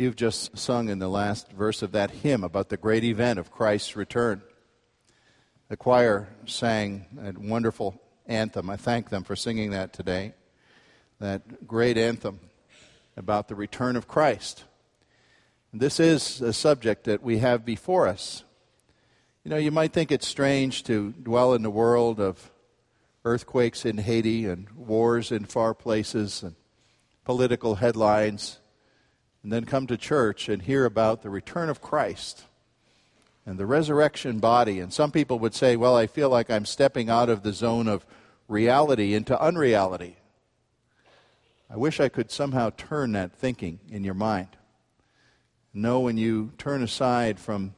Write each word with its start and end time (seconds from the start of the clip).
You've 0.00 0.16
just 0.16 0.56
sung 0.56 0.88
in 0.88 0.98
the 0.98 1.10
last 1.10 1.52
verse 1.52 1.82
of 1.82 1.92
that 1.92 2.10
hymn 2.10 2.42
about 2.42 2.70
the 2.70 2.78
great 2.78 3.04
event 3.04 3.38
of 3.38 3.50
Christ's 3.50 3.96
return. 3.96 4.40
The 5.68 5.76
choir 5.76 6.30
sang 6.46 7.04
a 7.22 7.38
wonderful 7.38 8.00
anthem. 8.26 8.70
I 8.70 8.78
thank 8.78 9.10
them 9.10 9.24
for 9.24 9.36
singing 9.36 9.72
that 9.72 9.92
today. 9.92 10.32
That 11.18 11.66
great 11.66 11.98
anthem 11.98 12.40
about 13.14 13.48
the 13.48 13.54
return 13.54 13.94
of 13.94 14.08
Christ. 14.08 14.64
This 15.70 16.00
is 16.00 16.40
a 16.40 16.54
subject 16.54 17.04
that 17.04 17.22
we 17.22 17.36
have 17.36 17.66
before 17.66 18.08
us. 18.08 18.42
You 19.44 19.50
know, 19.50 19.58
you 19.58 19.70
might 19.70 19.92
think 19.92 20.10
it's 20.10 20.26
strange 20.26 20.82
to 20.84 21.10
dwell 21.10 21.52
in 21.52 21.60
the 21.60 21.68
world 21.68 22.18
of 22.18 22.50
earthquakes 23.26 23.84
in 23.84 23.98
Haiti 23.98 24.46
and 24.46 24.70
wars 24.70 25.30
in 25.30 25.44
far 25.44 25.74
places 25.74 26.42
and 26.42 26.54
political 27.26 27.74
headlines 27.74 28.59
and 29.42 29.52
then 29.52 29.64
come 29.64 29.86
to 29.86 29.96
church 29.96 30.48
and 30.48 30.62
hear 30.62 30.84
about 30.84 31.22
the 31.22 31.30
return 31.30 31.68
of 31.68 31.80
Christ 31.80 32.44
and 33.46 33.58
the 33.58 33.66
resurrection 33.66 34.38
body. 34.38 34.80
And 34.80 34.92
some 34.92 35.10
people 35.10 35.38
would 35.38 35.54
say, 35.54 35.76
well, 35.76 35.96
I 35.96 36.06
feel 36.06 36.28
like 36.28 36.50
I'm 36.50 36.66
stepping 36.66 37.08
out 37.08 37.28
of 37.28 37.42
the 37.42 37.52
zone 37.52 37.88
of 37.88 38.04
reality 38.48 39.14
into 39.14 39.40
unreality. 39.40 40.16
I 41.70 41.76
wish 41.76 42.00
I 42.00 42.08
could 42.08 42.30
somehow 42.30 42.70
turn 42.76 43.12
that 43.12 43.32
thinking 43.32 43.78
in 43.90 44.04
your 44.04 44.14
mind. 44.14 44.48
Know 45.72 46.00
when 46.00 46.16
you 46.16 46.52
turn 46.58 46.82
aside 46.82 47.38
from 47.38 47.74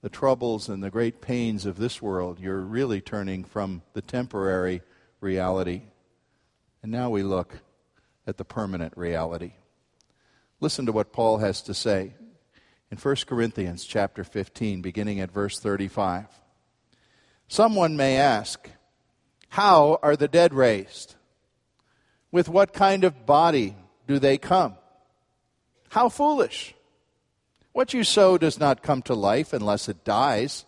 the 0.00 0.08
troubles 0.08 0.70
and 0.70 0.82
the 0.82 0.90
great 0.90 1.20
pains 1.20 1.66
of 1.66 1.76
this 1.76 2.00
world, 2.00 2.40
you're 2.40 2.60
really 2.60 3.02
turning 3.02 3.44
from 3.44 3.82
the 3.92 4.00
temporary 4.00 4.80
reality. 5.20 5.82
And 6.82 6.90
now 6.90 7.10
we 7.10 7.22
look 7.22 7.58
at 8.26 8.38
the 8.38 8.44
permanent 8.44 8.96
reality. 8.96 9.52
Listen 10.60 10.84
to 10.86 10.92
what 10.92 11.12
Paul 11.12 11.38
has 11.38 11.62
to 11.62 11.74
say 11.74 12.12
in 12.90 12.98
1 12.98 13.16
Corinthians 13.26 13.84
chapter 13.84 14.22
15 14.22 14.82
beginning 14.82 15.18
at 15.20 15.32
verse 15.32 15.58
35. 15.58 16.26
Someone 17.48 17.96
may 17.96 18.18
ask, 18.18 18.68
how 19.48 19.98
are 20.02 20.16
the 20.16 20.28
dead 20.28 20.52
raised? 20.52 21.14
With 22.30 22.48
what 22.48 22.74
kind 22.74 23.04
of 23.04 23.24
body 23.24 23.74
do 24.06 24.18
they 24.18 24.36
come? 24.36 24.74
How 25.88 26.10
foolish! 26.10 26.74
What 27.72 27.94
you 27.94 28.04
sow 28.04 28.36
does 28.36 28.60
not 28.60 28.82
come 28.82 29.00
to 29.02 29.14
life 29.14 29.52
unless 29.52 29.88
it 29.88 30.04
dies. 30.04 30.66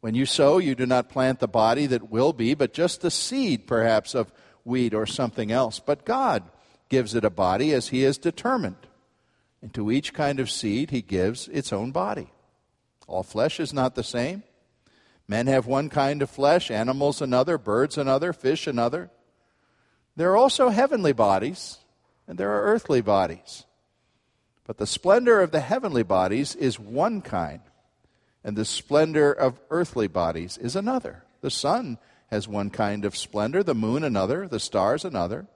When 0.00 0.14
you 0.14 0.26
sow, 0.26 0.58
you 0.58 0.74
do 0.74 0.86
not 0.86 1.10
plant 1.10 1.40
the 1.40 1.48
body 1.48 1.86
that 1.86 2.10
will 2.10 2.32
be, 2.32 2.54
but 2.54 2.72
just 2.72 3.02
the 3.02 3.10
seed, 3.10 3.66
perhaps, 3.66 4.14
of 4.14 4.32
wheat 4.64 4.94
or 4.94 5.06
something 5.06 5.52
else. 5.52 5.78
But 5.78 6.04
God 6.04 6.44
gives 6.88 7.14
it 7.14 7.24
a 7.24 7.30
body 7.30 7.72
as 7.72 7.88
he 7.88 8.02
has 8.02 8.18
determined. 8.18 8.86
And 9.60 9.72
to 9.74 9.90
each 9.90 10.14
kind 10.14 10.40
of 10.40 10.50
seed, 10.50 10.90
he 10.90 11.02
gives 11.02 11.48
its 11.48 11.72
own 11.72 11.90
body. 11.90 12.28
All 13.06 13.22
flesh 13.22 13.58
is 13.58 13.72
not 13.72 13.94
the 13.94 14.04
same. 14.04 14.42
Men 15.26 15.46
have 15.46 15.66
one 15.66 15.88
kind 15.88 16.22
of 16.22 16.30
flesh, 16.30 16.70
animals 16.70 17.20
another, 17.20 17.58
birds 17.58 17.98
another, 17.98 18.32
fish 18.32 18.66
another. 18.66 19.10
There 20.16 20.30
are 20.30 20.36
also 20.36 20.68
heavenly 20.68 21.12
bodies, 21.12 21.78
and 22.26 22.38
there 22.38 22.50
are 22.52 22.64
earthly 22.64 23.00
bodies. 23.00 23.64
But 24.66 24.78
the 24.78 24.86
splendor 24.86 25.40
of 25.40 25.50
the 25.50 25.60
heavenly 25.60 26.02
bodies 26.02 26.54
is 26.54 26.78
one 26.78 27.20
kind, 27.20 27.60
and 28.44 28.56
the 28.56 28.64
splendor 28.64 29.32
of 29.32 29.60
earthly 29.70 30.08
bodies 30.08 30.56
is 30.58 30.76
another. 30.76 31.24
The 31.40 31.50
sun 31.50 31.98
has 32.30 32.48
one 32.48 32.70
kind 32.70 33.04
of 33.04 33.16
splendor, 33.16 33.62
the 33.62 33.74
moon 33.74 34.04
another, 34.04 34.46
the 34.46 34.60
stars 34.60 35.04
another 35.04 35.46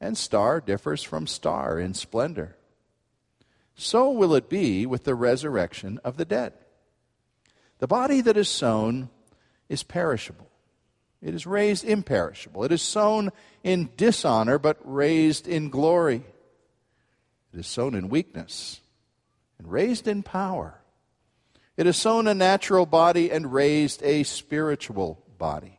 and 0.00 0.16
star 0.16 0.60
differs 0.60 1.02
from 1.02 1.26
star 1.26 1.78
in 1.78 1.94
splendor. 1.94 2.56
So 3.74 4.10
will 4.10 4.34
it 4.34 4.48
be 4.48 4.86
with 4.86 5.04
the 5.04 5.14
resurrection 5.14 6.00
of 6.04 6.16
the 6.16 6.24
dead. 6.24 6.52
The 7.78 7.86
body 7.86 8.20
that 8.20 8.36
is 8.36 8.48
sown 8.48 9.08
is 9.68 9.82
perishable. 9.82 10.50
It 11.22 11.34
is 11.34 11.46
raised 11.46 11.84
imperishable. 11.84 12.64
It 12.64 12.72
is 12.72 12.82
sown 12.82 13.30
in 13.62 13.90
dishonor, 13.96 14.58
but 14.58 14.78
raised 14.82 15.48
in 15.48 15.68
glory. 15.68 16.22
It 17.52 17.60
is 17.60 17.66
sown 17.66 17.94
in 17.94 18.08
weakness 18.08 18.80
and 19.58 19.70
raised 19.70 20.06
in 20.06 20.22
power. 20.22 20.80
It 21.76 21.86
is 21.86 21.96
sown 21.96 22.26
a 22.26 22.34
natural 22.34 22.86
body 22.86 23.30
and 23.30 23.52
raised 23.52 24.02
a 24.02 24.24
spiritual 24.24 25.22
body. 25.38 25.77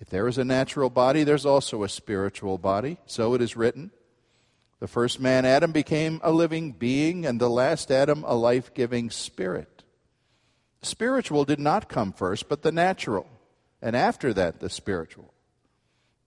If 0.00 0.10
there 0.10 0.28
is 0.28 0.38
a 0.38 0.44
natural 0.44 0.90
body, 0.90 1.24
there's 1.24 1.46
also 1.46 1.82
a 1.82 1.88
spiritual 1.88 2.58
body. 2.58 2.98
So 3.06 3.34
it 3.34 3.42
is 3.42 3.56
written. 3.56 3.90
The 4.80 4.86
first 4.86 5.18
man, 5.18 5.44
Adam, 5.44 5.72
became 5.72 6.20
a 6.22 6.30
living 6.30 6.72
being, 6.72 7.26
and 7.26 7.40
the 7.40 7.50
last 7.50 7.90
Adam, 7.90 8.24
a 8.24 8.34
life 8.34 8.72
giving 8.74 9.10
spirit. 9.10 9.82
Spiritual 10.82 11.44
did 11.44 11.58
not 11.58 11.88
come 11.88 12.12
first, 12.12 12.48
but 12.48 12.62
the 12.62 12.70
natural, 12.70 13.26
and 13.82 13.96
after 13.96 14.32
that, 14.34 14.60
the 14.60 14.70
spiritual. 14.70 15.34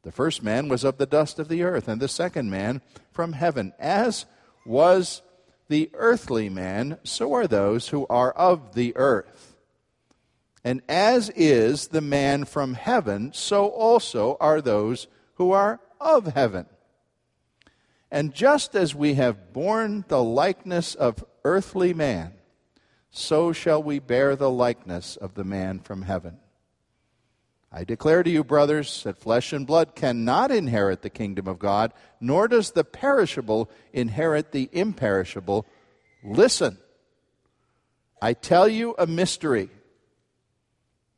The 0.03 0.11
first 0.11 0.43
man 0.43 0.67
was 0.67 0.83
of 0.83 0.97
the 0.97 1.05
dust 1.05 1.39
of 1.39 1.47
the 1.47 1.63
earth, 1.63 1.87
and 1.87 2.01
the 2.01 2.09
second 2.09 2.49
man 2.49 2.81
from 3.13 3.33
heaven. 3.33 3.71
As 3.79 4.25
was 4.65 5.21
the 5.69 5.89
earthly 5.93 6.49
man, 6.49 6.97
so 7.03 7.33
are 7.33 7.47
those 7.47 7.89
who 7.89 8.05
are 8.09 8.33
of 8.33 8.75
the 8.75 8.93
earth. 8.97 9.50
And 10.63 10.81
as 10.87 11.29
is 11.35 11.87
the 11.87 12.01
man 12.01 12.45
from 12.45 12.75
heaven, 12.75 13.31
so 13.33 13.67
also 13.67 14.37
are 14.39 14.61
those 14.61 15.07
who 15.35 15.51
are 15.51 15.79
of 15.99 16.27
heaven. 16.27 16.67
And 18.11 18.33
just 18.33 18.75
as 18.75 18.93
we 18.93 19.15
have 19.15 19.53
borne 19.53 20.05
the 20.07 20.23
likeness 20.23 20.93
of 20.95 21.23
earthly 21.43 21.93
man, 21.93 22.33
so 23.09 23.51
shall 23.51 23.81
we 23.81 23.99
bear 23.99 24.35
the 24.35 24.49
likeness 24.49 25.15
of 25.15 25.33
the 25.33 25.43
man 25.43 25.79
from 25.79 26.03
heaven. 26.03 26.37
I 27.71 27.85
declare 27.85 28.21
to 28.21 28.29
you, 28.29 28.43
brothers, 28.43 29.03
that 29.03 29.17
flesh 29.17 29.53
and 29.53 29.65
blood 29.65 29.95
cannot 29.95 30.51
inherit 30.51 31.01
the 31.01 31.09
kingdom 31.09 31.47
of 31.47 31.57
God, 31.57 31.93
nor 32.19 32.49
does 32.49 32.71
the 32.71 32.83
perishable 32.83 33.69
inherit 33.93 34.51
the 34.51 34.69
imperishable. 34.73 35.65
Listen, 36.21 36.77
I 38.21 38.33
tell 38.33 38.67
you 38.67 38.93
a 38.97 39.07
mystery. 39.07 39.69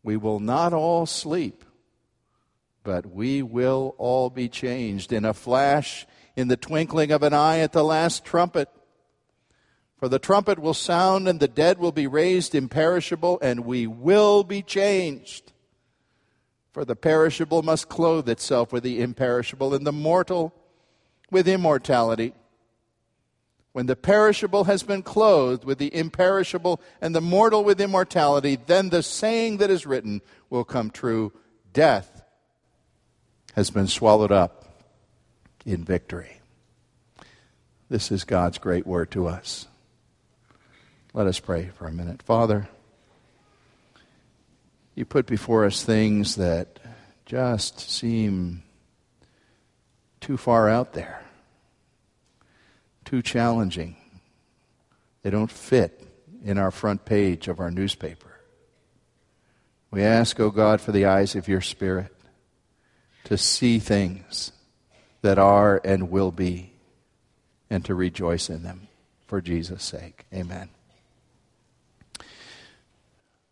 We 0.03 0.17
will 0.17 0.39
not 0.39 0.73
all 0.73 1.05
sleep, 1.05 1.63
but 2.83 3.05
we 3.05 3.41
will 3.41 3.95
all 3.97 4.29
be 4.29 4.49
changed 4.49 5.13
in 5.13 5.23
a 5.23 5.33
flash, 5.33 6.05
in 6.35 6.49
the 6.49 6.57
twinkling 6.57 7.11
of 7.11 7.23
an 7.23 7.33
eye 7.33 7.59
at 7.59 7.71
the 7.71 7.83
last 7.83 8.25
trumpet. 8.25 8.67
For 9.97 10.09
the 10.09 10.19
trumpet 10.19 10.59
will 10.59 10.73
sound, 10.73 11.29
and 11.29 11.39
the 11.39 11.47
dead 11.47 11.79
will 11.79 11.93
be 11.93 12.07
raised 12.07 12.53
imperishable, 12.53 13.39
and 13.41 13.61
we 13.61 13.87
will 13.87 14.43
be 14.43 14.61
changed. 14.61 15.53
For 16.73 16.83
the 16.83 16.95
perishable 16.95 17.61
must 17.61 17.87
clothe 17.87 18.27
itself 18.27 18.73
with 18.73 18.83
the 18.83 18.99
imperishable, 18.99 19.73
and 19.73 19.87
the 19.87 19.93
mortal 19.93 20.53
with 21.31 21.47
immortality. 21.47 22.33
When 23.73 23.87
the 23.87 23.95
perishable 23.95 24.65
has 24.65 24.83
been 24.83 25.01
clothed 25.01 25.65
with 25.65 25.79
the 25.79 25.93
imperishable 25.93 26.79
and 27.01 27.15
the 27.15 27.21
mortal 27.21 27.63
with 27.63 27.81
immortality, 27.81 28.55
then 28.55 28.89
the 28.89 29.01
saying 29.01 29.57
that 29.57 29.71
is 29.71 29.87
written 29.87 30.21
will 30.51 30.63
come 30.63 30.91
true 30.91 31.33
death 31.73 32.23
has 33.55 33.71
been 33.71 33.87
swallowed 33.87 34.31
up 34.31 34.65
in 35.65 35.83
victory. 35.83 36.39
This 37.89 38.11
is 38.11 38.23
God's 38.23 38.59
great 38.59 38.85
word 38.85 39.09
to 39.11 39.27
us. 39.27 39.67
Let 41.13 41.25
us 41.25 41.39
pray 41.39 41.71
for 41.75 41.87
a 41.87 41.91
minute. 41.91 42.21
Father, 42.21 42.69
you 44.93 45.05
put 45.05 45.25
before 45.25 45.65
us 45.65 45.83
things 45.83 46.35
that 46.35 46.79
just 47.25 47.79
seem 47.79 48.61
too 50.19 50.37
far 50.37 50.69
out 50.69 50.93
there 50.93 51.23
too 53.13 53.21
challenging. 53.21 53.95
They 55.21 55.29
don't 55.29 55.51
fit 55.51 56.01
in 56.43 56.57
our 56.57 56.71
front 56.71 57.05
page 57.05 57.47
of 57.47 57.59
our 57.59 57.69
newspaper. 57.69 58.39
We 59.91 60.01
ask, 60.01 60.39
O 60.39 60.45
oh 60.45 60.49
God, 60.49 60.81
for 60.81 60.91
the 60.91 61.05
eyes 61.05 61.35
of 61.35 61.47
your 61.47 61.61
Spirit 61.61 62.11
to 63.25 63.37
see 63.37 63.77
things 63.77 64.51
that 65.21 65.37
are 65.37 65.79
and 65.85 66.09
will 66.09 66.31
be 66.31 66.73
and 67.69 67.85
to 67.85 67.93
rejoice 67.93 68.49
in 68.49 68.63
them 68.63 68.87
for 69.27 69.41
Jesus' 69.41 69.83
sake. 69.83 70.25
Amen. 70.33 70.69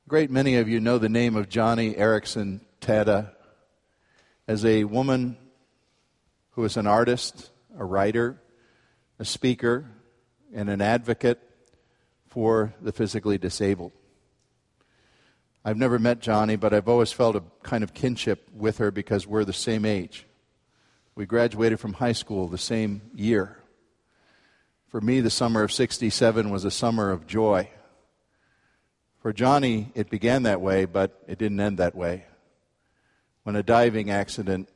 Great 0.07 0.31
many 0.31 0.55
of 0.55 0.69
you 0.69 0.79
know 0.79 0.97
the 0.97 1.07
name 1.07 1.35
of 1.35 1.49
Joni 1.49 1.95
Eareckson 1.95 2.61
Tada 2.81 3.29
as 4.47 4.65
a 4.65 4.85
woman 4.85 5.37
who 6.53 6.63
is 6.63 6.77
an 6.77 6.87
artist, 6.87 7.51
a 7.77 7.85
writer, 7.85 8.40
a 9.21 9.25
speaker, 9.25 9.85
and 10.51 10.67
an 10.67 10.81
advocate 10.81 11.39
for 12.25 12.73
the 12.81 12.91
physically 12.91 13.37
disabled. 13.37 13.91
I've 15.63 15.77
never 15.77 15.99
met 15.99 16.21
Joni, 16.21 16.59
but 16.59 16.73
I've 16.73 16.89
always 16.89 17.11
felt 17.11 17.35
a 17.35 17.43
kind 17.61 17.83
of 17.83 17.93
kinship 17.93 18.49
with 18.51 18.79
her 18.79 18.89
because 18.89 19.27
we're 19.27 19.45
the 19.45 19.53
same 19.53 19.85
age. 19.85 20.25
We 21.13 21.27
graduated 21.27 21.79
from 21.79 21.93
high 21.93 22.13
school 22.13 22.47
the 22.47 22.57
same 22.57 23.03
year. 23.13 23.59
For 24.87 24.99
me, 24.99 25.21
the 25.21 25.29
summer 25.29 25.61
of 25.61 25.71
67 25.71 26.49
was 26.49 26.65
a 26.65 26.71
summer 26.71 27.11
of 27.11 27.27
joy. 27.27 27.69
For 29.19 29.31
Joni, 29.31 29.91
it 29.93 30.09
began 30.09 30.41
that 30.43 30.61
way, 30.61 30.85
but 30.85 31.21
it 31.27 31.37
didn't 31.37 31.59
end 31.59 31.77
that 31.77 31.93
way. 31.93 32.25
When 33.43 33.55
a 33.55 33.61
diving 33.61 34.09
accident 34.09 34.67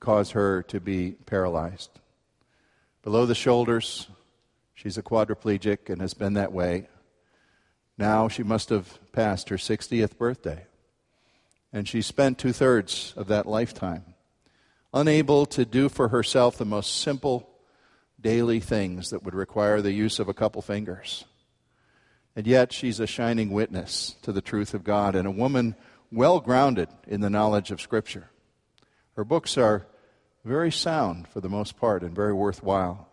caused 0.00 0.32
her 0.32 0.64
to 0.64 0.80
be 0.80 1.12
paralyzed. 1.24 1.99
Below 3.02 3.26
the 3.26 3.34
shoulders, 3.34 4.08
she's 4.74 4.98
a 4.98 5.02
quadriplegic 5.02 5.88
and 5.88 6.00
has 6.00 6.14
been 6.14 6.34
that 6.34 6.52
way. 6.52 6.88
Now 7.96 8.28
she 8.28 8.42
must 8.42 8.68
have 8.68 8.98
passed 9.12 9.48
her 9.48 9.56
60th 9.56 10.18
birthday. 10.18 10.66
And 11.72 11.88
she 11.88 12.02
spent 12.02 12.38
two 12.38 12.52
thirds 12.52 13.14
of 13.16 13.28
that 13.28 13.46
lifetime 13.46 14.04
unable 14.92 15.46
to 15.46 15.64
do 15.64 15.88
for 15.88 16.08
herself 16.08 16.58
the 16.58 16.64
most 16.64 17.00
simple 17.00 17.48
daily 18.20 18.60
things 18.60 19.10
that 19.10 19.22
would 19.22 19.34
require 19.34 19.80
the 19.80 19.92
use 19.92 20.18
of 20.18 20.28
a 20.28 20.34
couple 20.34 20.60
fingers. 20.60 21.24
And 22.36 22.46
yet 22.46 22.72
she's 22.72 23.00
a 23.00 23.06
shining 23.06 23.50
witness 23.50 24.16
to 24.22 24.32
the 24.32 24.42
truth 24.42 24.74
of 24.74 24.84
God 24.84 25.14
and 25.14 25.26
a 25.26 25.32
woman 25.32 25.74
well 26.12 26.40
grounded 26.40 26.88
in 27.06 27.20
the 27.20 27.30
knowledge 27.30 27.70
of 27.70 27.80
Scripture. 27.80 28.30
Her 29.16 29.24
books 29.24 29.56
are 29.56 29.86
very 30.44 30.72
sound 30.72 31.28
for 31.28 31.40
the 31.40 31.48
most 31.48 31.76
part 31.76 32.02
and 32.02 32.14
very 32.14 32.32
worthwhile. 32.32 33.08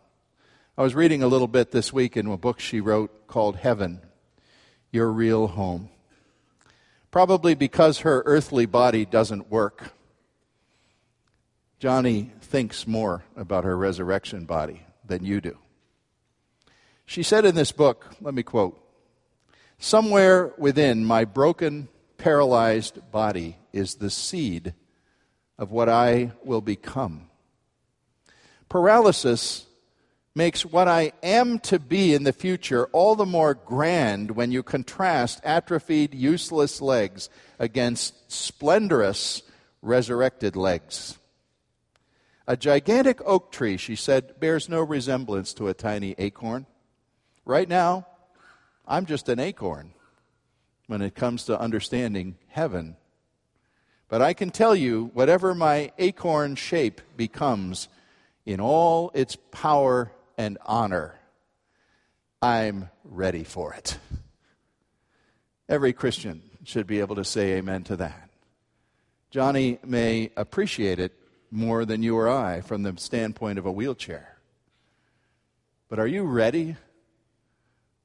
I 0.77 0.83
was 0.83 0.95
reading 0.95 1.23
a 1.23 1.27
little 1.27 1.47
bit 1.47 1.71
this 1.71 1.91
week 1.91 2.15
in 2.15 2.27
a 2.27 2.37
book 2.37 2.59
she 2.59 2.79
wrote 2.79 3.27
called 3.27 3.57
Heaven, 3.57 4.01
Your 4.91 5.11
Real 5.11 5.47
Home. 5.47 5.89
Probably 7.11 7.55
because 7.55 7.99
her 7.99 8.23
earthly 8.25 8.65
body 8.65 9.05
doesn't 9.05 9.49
work, 9.49 9.93
Joni 11.81 12.31
thinks 12.41 12.87
more 12.87 13.23
about 13.35 13.63
her 13.63 13.77
resurrection 13.77 14.45
body 14.45 14.83
than 15.05 15.25
you 15.25 15.41
do. 15.41 15.57
She 17.05 17.23
said 17.23 17.45
in 17.45 17.55
this 17.55 17.71
book, 17.71 18.15
let 18.21 18.33
me 18.33 18.43
quote, 18.43 18.81
Somewhere 19.79 20.53
within 20.57 21.05
my 21.05 21.23
broken, 21.25 21.87
paralyzed 22.17 23.11
body 23.11 23.57
is 23.73 23.95
the 23.95 24.09
seed 24.09 24.73
of 25.57 25.71
what 25.71 25.89
I 25.89 26.31
will 26.43 26.61
become. 26.61 27.29
Paralysis 28.69 29.65
makes 30.35 30.63
what 30.63 30.87
I 30.87 31.13
am 31.23 31.57
to 31.59 31.79
be 31.79 32.13
in 32.13 32.23
the 32.23 32.31
future 32.31 32.85
all 32.87 33.15
the 33.15 33.25
more 33.25 33.55
grand 33.55 34.31
when 34.31 34.51
you 34.51 34.61
contrast 34.61 35.41
atrophied, 35.43 36.13
useless 36.13 36.79
legs 36.79 37.29
against 37.57 38.31
splendorous, 38.31 39.41
resurrected 39.81 40.55
legs. 40.55 41.17
A 42.47 42.55
gigantic 42.55 43.19
oak 43.25 43.51
tree, 43.51 43.77
she 43.77 43.95
said, 43.95 44.39
bears 44.39 44.69
no 44.69 44.81
resemblance 44.81 45.53
to 45.55 45.67
a 45.67 45.73
tiny 45.73 46.13
acorn. 46.19 46.67
Right 47.43 47.67
now, 47.67 48.05
I'm 48.87 49.05
just 49.05 49.27
an 49.29 49.39
acorn 49.39 49.93
when 50.85 51.01
it 51.01 51.15
comes 51.15 51.45
to 51.45 51.59
understanding 51.59 52.37
heaven 52.47 52.95
but 54.09 54.21
I 54.21 54.33
can 54.33 54.51
tell 54.51 54.75
you, 54.75 55.11
whatever 55.13 55.53
my 55.53 55.91
acorn 55.97 56.55
shape 56.55 57.01
becomes 57.15 57.89
in 58.45 58.59
all 58.59 59.11
its 59.13 59.35
power 59.51 60.11
and 60.37 60.57
honor, 60.65 61.15
I'm 62.41 62.89
ready 63.03 63.43
for 63.43 63.73
it. 63.73 63.97
Every 65.67 65.91
Christian 65.91 66.41
should 66.63 66.87
be 66.87 66.99
able 66.99 67.15
to 67.15 67.25
say 67.25 67.53
amen 67.57 67.83
to 67.85 67.97
that. 67.97 68.29
Joni 69.33 69.83
may 69.83 70.31
appreciate 70.37 70.99
it 70.99 71.13
more 71.51 71.85
than 71.85 72.03
you 72.03 72.17
or 72.17 72.29
I 72.29 72.61
from 72.61 72.83
the 72.83 72.93
standpoint 72.97 73.59
of 73.59 73.65
a 73.65 73.71
wheelchair. 73.71 74.37
But 75.89 75.99
are 75.99 76.07
you 76.07 76.23
ready 76.23 76.75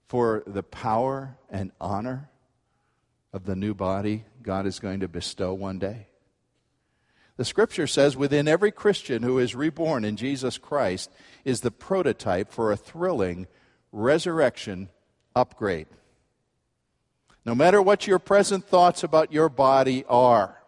for 0.08 0.42
the 0.46 0.62
power 0.62 1.36
and 1.48 1.72
honor 1.80 2.28
of 3.32 3.44
the 3.44 3.56
new 3.56 3.74
body 3.74 4.24
God 4.42 4.66
is 4.66 4.78
going 4.78 5.00
to 5.00 5.08
bestow 5.08 5.54
one 5.54 5.78
day? 5.78 6.08
The 7.36 7.44
scripture 7.44 7.86
says 7.86 8.16
within 8.16 8.46
every 8.46 8.70
Christian 8.70 9.22
who 9.22 9.38
is 9.38 9.54
reborn 9.54 10.04
in 10.04 10.16
Jesus 10.16 10.58
Christ 10.58 11.10
is 11.44 11.60
the 11.60 11.70
prototype 11.70 12.52
for 12.52 12.70
a 12.70 12.76
thrilling 12.76 13.46
resurrection 13.90 14.90
upgrade. 15.34 15.88
No 17.44 17.54
matter 17.54 17.82
what 17.82 18.06
your 18.06 18.18
present 18.18 18.66
thoughts 18.66 19.02
about 19.02 19.32
your 19.32 19.48
body 19.48 20.04
are, 20.08 20.62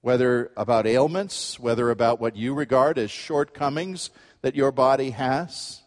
whether 0.00 0.50
about 0.56 0.86
ailments, 0.86 1.60
whether 1.60 1.90
about 1.90 2.20
what 2.20 2.36
you 2.36 2.54
regard 2.54 2.98
as 2.98 3.10
shortcomings 3.10 4.10
that 4.42 4.54
your 4.54 4.72
body 4.72 5.10
has, 5.10 5.82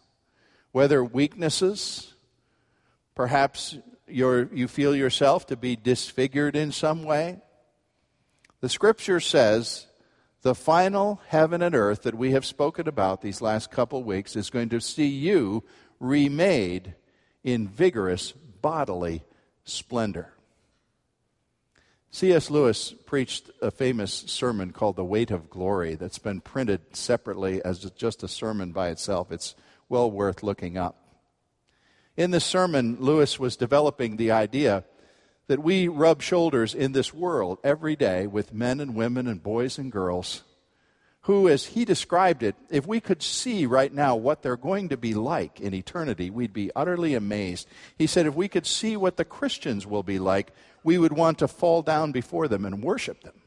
whether 0.72 1.04
weaknesses, 1.04 2.14
perhaps 3.14 3.76
you 4.10 4.68
feel 4.68 4.94
yourself 4.94 5.46
to 5.46 5.56
be 5.56 5.76
disfigured 5.76 6.56
in 6.56 6.72
some 6.72 7.02
way. 7.02 7.38
The 8.60 8.68
scripture 8.68 9.20
says 9.20 9.86
the 10.42 10.54
final 10.54 11.20
heaven 11.28 11.62
and 11.62 11.74
earth 11.74 12.02
that 12.02 12.14
we 12.14 12.32
have 12.32 12.44
spoken 12.46 12.88
about 12.88 13.20
these 13.20 13.40
last 13.40 13.70
couple 13.70 14.02
weeks 14.02 14.36
is 14.36 14.50
going 14.50 14.68
to 14.70 14.80
see 14.80 15.06
you 15.06 15.64
remade 16.00 16.94
in 17.44 17.68
vigorous 17.68 18.32
bodily 18.32 19.22
splendor. 19.64 20.32
C.S. 22.10 22.50
Lewis 22.50 22.94
preached 23.04 23.50
a 23.60 23.70
famous 23.70 24.12
sermon 24.12 24.72
called 24.72 24.96
The 24.96 25.04
Weight 25.04 25.30
of 25.30 25.50
Glory 25.50 25.94
that's 25.94 26.18
been 26.18 26.40
printed 26.40 26.96
separately 26.96 27.62
as 27.62 27.80
just 27.90 28.22
a 28.22 28.28
sermon 28.28 28.72
by 28.72 28.88
itself. 28.88 29.30
It's 29.30 29.54
well 29.88 30.10
worth 30.10 30.42
looking 30.42 30.78
up. 30.78 31.07
In 32.18 32.32
this 32.32 32.44
sermon, 32.44 32.96
Lewis 32.98 33.38
was 33.38 33.56
developing 33.56 34.16
the 34.16 34.32
idea 34.32 34.82
that 35.46 35.62
we 35.62 35.86
rub 35.86 36.20
shoulders 36.20 36.74
in 36.74 36.90
this 36.90 37.14
world 37.14 37.58
every 37.62 37.94
day 37.94 38.26
with 38.26 38.52
men 38.52 38.80
and 38.80 38.96
women 38.96 39.28
and 39.28 39.40
boys 39.40 39.78
and 39.78 39.92
girls 39.92 40.42
who, 41.22 41.48
as 41.48 41.66
he 41.66 41.84
described 41.84 42.42
it, 42.42 42.56
if 42.70 42.88
we 42.88 42.98
could 42.98 43.22
see 43.22 43.66
right 43.66 43.94
now 43.94 44.16
what 44.16 44.42
they're 44.42 44.56
going 44.56 44.88
to 44.88 44.96
be 44.96 45.14
like 45.14 45.60
in 45.60 45.72
eternity, 45.72 46.28
we'd 46.28 46.52
be 46.52 46.72
utterly 46.74 47.14
amazed. 47.14 47.68
He 47.96 48.08
said, 48.08 48.26
if 48.26 48.34
we 48.34 48.48
could 48.48 48.66
see 48.66 48.96
what 48.96 49.16
the 49.16 49.24
Christians 49.24 49.86
will 49.86 50.02
be 50.02 50.18
like, 50.18 50.50
we 50.82 50.98
would 50.98 51.12
want 51.12 51.38
to 51.38 51.46
fall 51.46 51.82
down 51.82 52.10
before 52.10 52.48
them 52.48 52.64
and 52.64 52.82
worship 52.82 53.22
them. 53.22 53.42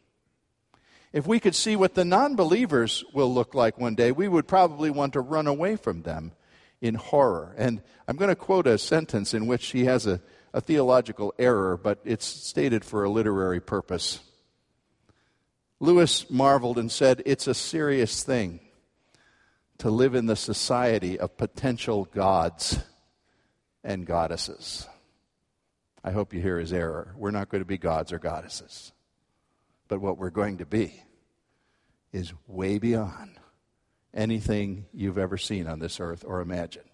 If 1.12 1.28
we 1.28 1.42
could 1.42 1.56
see 1.56 1.76
what 1.76 1.96
the 1.96 2.06
non 2.06 2.38
believers 2.38 3.04
will 3.14 3.34
look 3.34 3.54
like 3.54 3.78
one 3.78 3.96
day, 3.96 4.14
we 4.14 4.30
would 4.30 4.48
probably 4.48 4.90
want 4.90 5.12
to 5.12 5.20
run 5.20 5.46
away 5.46 5.76
from 5.76 6.04
them 6.04 6.32
in 6.82 6.96
horror. 6.96 7.56
And 7.58 7.82
I'm 8.08 8.18
going 8.18 8.30
to 8.30 8.36
quote 8.36 8.68
a 8.68 8.78
sentence 8.78 9.34
in 9.34 9.48
which 9.48 9.68
he 9.68 9.86
has 9.86 10.08
a, 10.08 10.20
a 10.54 10.60
theological 10.60 11.34
error, 11.38 11.78
but 11.78 12.00
it's 12.04 12.26
stated 12.26 12.84
for 12.84 13.04
a 13.04 13.10
literary 13.10 13.62
purpose. 13.62 14.20
Lewis 15.80 16.30
marveled 16.30 16.78
and 16.78 16.92
said, 16.92 17.24
It's 17.26 17.48
a 17.48 17.54
serious 17.54 18.24
thing 18.24 18.60
to 19.78 19.90
live 19.90 20.16
in 20.16 20.26
the 20.26 20.36
society 20.36 21.20
of 21.20 21.38
potential 21.38 22.06
gods 22.06 22.80
and 23.84 24.06
goddesses. 24.06 24.88
I 26.04 26.12
hope 26.12 26.34
you 26.34 26.42
hear 26.42 26.60
his 26.60 26.74
error. 26.74 27.14
We're 27.16 27.32
not 27.32 27.50
going 27.50 27.62
to 27.62 27.68
be 27.68 27.78
gods 27.78 28.12
or 28.12 28.20
goddesses. 28.20 28.92
But 29.88 30.02
what 30.02 30.18
we're 30.18 30.30
going 30.30 30.60
to 30.60 30.66
be 30.66 31.04
is 32.12 32.34
way 32.48 32.78
beyond 32.78 33.41
anything 34.14 34.86
you've 34.94 35.18
ever 35.18 35.38
seen 35.38 35.68
on 35.68 35.80
this 35.80 36.00
earth 36.00 36.24
or 36.26 36.42
imagined. 36.42 36.86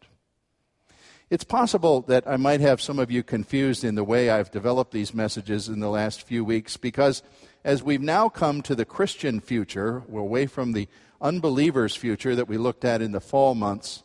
It's 1.30 1.44
possible 1.44 2.02
that 2.04 2.28
I 2.28 2.38
might 2.38 2.62
have 2.62 2.82
some 2.82 3.00
of 3.00 3.12
you 3.12 3.22
confused 3.22 3.84
in 3.84 3.96
the 3.96 4.04
way 4.04 4.30
I've 4.30 4.52
developed 4.52 4.92
these 4.92 5.14
messages 5.14 5.68
in 5.68 5.82
the 5.82 5.90
last 5.90 6.24
few 6.24 6.46
weeks 6.46 6.78
because 6.78 7.22
as 7.66 7.84
we've 7.84 8.02
now 8.02 8.30
come 8.30 8.62
to 8.62 8.76
the 8.76 8.86
Christian 8.86 9.42
future, 9.42 10.04
we're 10.08 10.22
away 10.22 10.46
from 10.46 10.72
the 10.72 10.88
unbeliever's 11.20 11.96
future 11.96 12.36
that 12.36 12.48
we 12.48 12.58
looked 12.58 12.86
at 12.86 13.02
in 13.02 13.12
the 13.12 13.20
fall 13.20 13.56
months, 13.56 14.04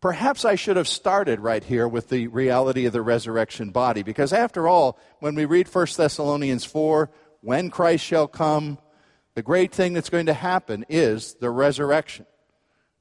Perhaps 0.00 0.44
I 0.44 0.56
should 0.56 0.76
have 0.76 0.86
started 0.86 1.40
right 1.40 1.64
here 1.64 1.88
with 1.88 2.10
the 2.10 2.28
reality 2.28 2.84
of 2.84 2.92
the 2.92 3.02
resurrection 3.02 3.70
body, 3.70 4.02
because 4.02 4.32
after 4.32 4.68
all, 4.68 4.98
when 5.20 5.34
we 5.34 5.46
read 5.46 5.66
1 5.66 5.86
Thessalonians 5.96 6.64
4, 6.64 7.10
when 7.40 7.70
Christ 7.70 8.04
shall 8.04 8.28
come, 8.28 8.78
the 9.36 9.42
great 9.42 9.70
thing 9.70 9.92
that's 9.92 10.08
going 10.08 10.26
to 10.26 10.34
happen 10.34 10.86
is 10.88 11.34
the 11.34 11.50
resurrection 11.50 12.24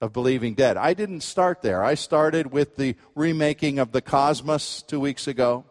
of 0.02 0.12
believing 0.12 0.54
dead. 0.54 0.76
I 0.76 0.94
didn't 0.94 1.22
start 1.22 1.62
there. 1.62 1.82
I 1.82 1.96
started 1.96 2.52
with 2.52 2.76
the 2.76 2.96
remaking 3.16 3.80
of 3.80 3.94
the 3.94 4.02
cosmos 4.02 4.82
two 4.82 5.00
weeks 5.00 5.28
ago. 5.28 5.64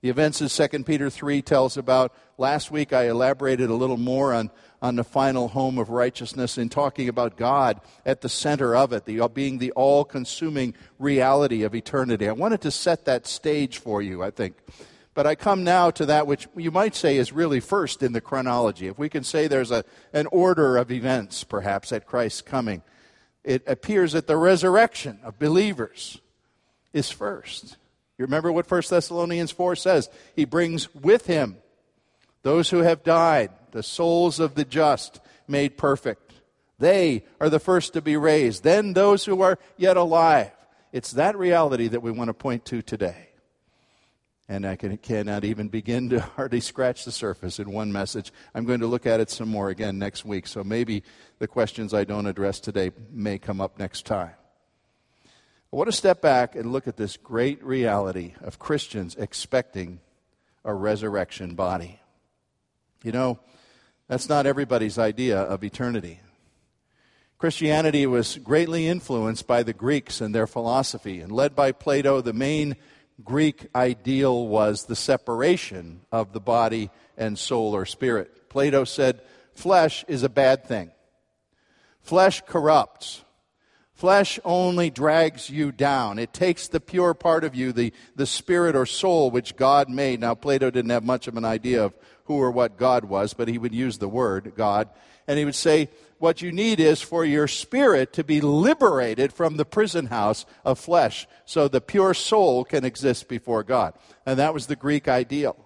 The 0.00 0.08
events 0.08 0.40
in 0.40 0.48
2 0.48 0.82
Peter 0.82 1.08
3 1.08 1.40
tells 1.42 1.76
about. 1.76 2.12
Last 2.36 2.72
week 2.72 2.92
I 2.92 3.08
elaborated 3.08 3.70
a 3.70 3.74
little 3.74 3.96
more 3.96 4.34
on, 4.34 4.50
on 4.82 4.96
the 4.96 5.04
final 5.04 5.46
home 5.46 5.78
of 5.78 5.88
righteousness 5.88 6.58
in 6.58 6.68
talking 6.68 7.08
about 7.08 7.36
God 7.36 7.80
at 8.04 8.22
the 8.22 8.28
center 8.28 8.74
of 8.74 8.92
it, 8.92 9.04
the, 9.04 9.24
being 9.32 9.58
the 9.58 9.70
all 9.70 10.04
consuming 10.04 10.74
reality 10.98 11.62
of 11.62 11.76
eternity. 11.76 12.28
I 12.28 12.32
wanted 12.32 12.62
to 12.62 12.72
set 12.72 13.04
that 13.04 13.28
stage 13.28 13.78
for 13.78 14.02
you, 14.02 14.24
I 14.24 14.32
think. 14.32 14.56
But 15.14 15.26
I 15.26 15.34
come 15.34 15.62
now 15.62 15.90
to 15.90 16.06
that 16.06 16.26
which 16.26 16.48
you 16.56 16.70
might 16.70 16.94
say 16.94 17.18
is 17.18 17.32
really 17.32 17.60
first 17.60 18.02
in 18.02 18.12
the 18.12 18.20
chronology. 18.20 18.86
If 18.86 18.98
we 18.98 19.10
can 19.10 19.24
say 19.24 19.46
there's 19.46 19.70
a, 19.70 19.84
an 20.12 20.26
order 20.32 20.78
of 20.78 20.90
events, 20.90 21.44
perhaps, 21.44 21.92
at 21.92 22.06
Christ's 22.06 22.40
coming, 22.40 22.82
it 23.44 23.62
appears 23.66 24.12
that 24.12 24.26
the 24.26 24.36
resurrection 24.36 25.18
of 25.22 25.38
believers 25.38 26.18
is 26.92 27.10
first. 27.10 27.76
You 28.16 28.24
remember 28.24 28.50
what 28.52 28.70
1 28.70 28.82
Thessalonians 28.88 29.50
4 29.50 29.76
says? 29.76 30.08
He 30.34 30.44
brings 30.44 30.94
with 30.94 31.26
him 31.26 31.56
those 32.42 32.70
who 32.70 32.78
have 32.78 33.02
died, 33.02 33.50
the 33.72 33.82
souls 33.82 34.40
of 34.40 34.54
the 34.54 34.64
just 34.64 35.20
made 35.46 35.76
perfect. 35.76 36.32
They 36.78 37.24
are 37.40 37.50
the 37.50 37.60
first 37.60 37.92
to 37.92 38.00
be 38.00 38.16
raised. 38.16 38.64
Then 38.64 38.92
those 38.92 39.24
who 39.24 39.42
are 39.42 39.58
yet 39.76 39.96
alive. 39.96 40.52
It's 40.90 41.12
that 41.12 41.38
reality 41.38 41.88
that 41.88 42.02
we 42.02 42.10
want 42.10 42.28
to 42.28 42.34
point 42.34 42.64
to 42.66 42.82
today. 42.82 43.31
And 44.48 44.66
I 44.66 44.76
can, 44.76 44.96
cannot 44.98 45.44
even 45.44 45.68
begin 45.68 46.10
to 46.10 46.20
hardly 46.36 46.60
scratch 46.60 47.04
the 47.04 47.12
surface 47.12 47.58
in 47.58 47.70
one 47.70 47.92
message. 47.92 48.32
I'm 48.54 48.64
going 48.64 48.80
to 48.80 48.86
look 48.86 49.06
at 49.06 49.20
it 49.20 49.30
some 49.30 49.48
more 49.48 49.68
again 49.68 49.98
next 49.98 50.24
week, 50.24 50.46
so 50.46 50.64
maybe 50.64 51.02
the 51.38 51.48
questions 51.48 51.94
I 51.94 52.04
don't 52.04 52.26
address 52.26 52.60
today 52.60 52.90
may 53.10 53.38
come 53.38 53.60
up 53.60 53.78
next 53.78 54.04
time. 54.04 54.32
I 55.72 55.76
want 55.76 55.88
to 55.88 55.96
step 55.96 56.20
back 56.20 56.54
and 56.54 56.70
look 56.70 56.86
at 56.86 56.98
this 56.98 57.16
great 57.16 57.64
reality 57.64 58.34
of 58.42 58.58
Christians 58.58 59.16
expecting 59.16 60.00
a 60.64 60.74
resurrection 60.74 61.54
body. 61.54 61.98
You 63.02 63.12
know, 63.12 63.40
that's 64.06 64.28
not 64.28 64.44
everybody's 64.44 64.98
idea 64.98 65.38
of 65.38 65.64
eternity. 65.64 66.20
Christianity 67.38 68.06
was 68.06 68.36
greatly 68.36 68.86
influenced 68.86 69.46
by 69.46 69.62
the 69.62 69.72
Greeks 69.72 70.20
and 70.20 70.34
their 70.34 70.46
philosophy, 70.46 71.20
and 71.20 71.32
led 71.32 71.56
by 71.56 71.72
Plato, 71.72 72.20
the 72.20 72.32
main 72.32 72.76
Greek 73.22 73.66
ideal 73.74 74.46
was 74.46 74.84
the 74.84 74.96
separation 74.96 76.00
of 76.10 76.32
the 76.32 76.40
body 76.40 76.90
and 77.16 77.38
soul 77.38 77.74
or 77.74 77.86
spirit. 77.86 78.48
Plato 78.48 78.84
said, 78.84 79.20
Flesh 79.54 80.04
is 80.08 80.22
a 80.22 80.28
bad 80.28 80.64
thing. 80.64 80.90
Flesh 82.00 82.42
corrupts. 82.46 83.22
Flesh 83.94 84.40
only 84.44 84.90
drags 84.90 85.48
you 85.48 85.70
down. 85.70 86.18
It 86.18 86.32
takes 86.32 86.66
the 86.66 86.80
pure 86.80 87.14
part 87.14 87.44
of 87.44 87.54
you, 87.54 87.72
the, 87.72 87.92
the 88.16 88.26
spirit 88.26 88.74
or 88.74 88.86
soul 88.86 89.30
which 89.30 89.54
God 89.54 89.88
made. 89.88 90.20
Now, 90.20 90.34
Plato 90.34 90.70
didn't 90.70 90.90
have 90.90 91.04
much 91.04 91.28
of 91.28 91.36
an 91.36 91.44
idea 91.44 91.84
of 91.84 91.94
who 92.24 92.34
or 92.34 92.50
what 92.50 92.76
God 92.76 93.04
was, 93.04 93.34
but 93.34 93.46
he 93.46 93.58
would 93.58 93.74
use 93.74 93.98
the 93.98 94.08
word 94.08 94.54
God. 94.56 94.88
And 95.28 95.38
he 95.38 95.44
would 95.44 95.54
say, 95.54 95.88
What 96.22 96.40
you 96.40 96.52
need 96.52 96.78
is 96.78 97.02
for 97.02 97.24
your 97.24 97.48
spirit 97.48 98.12
to 98.12 98.22
be 98.22 98.40
liberated 98.40 99.32
from 99.32 99.56
the 99.56 99.64
prison 99.64 100.06
house 100.06 100.46
of 100.64 100.78
flesh 100.78 101.26
so 101.46 101.66
the 101.66 101.80
pure 101.80 102.14
soul 102.14 102.64
can 102.64 102.84
exist 102.84 103.26
before 103.26 103.64
God. 103.64 103.94
And 104.24 104.38
that 104.38 104.54
was 104.54 104.68
the 104.68 104.76
Greek 104.76 105.08
ideal. 105.08 105.56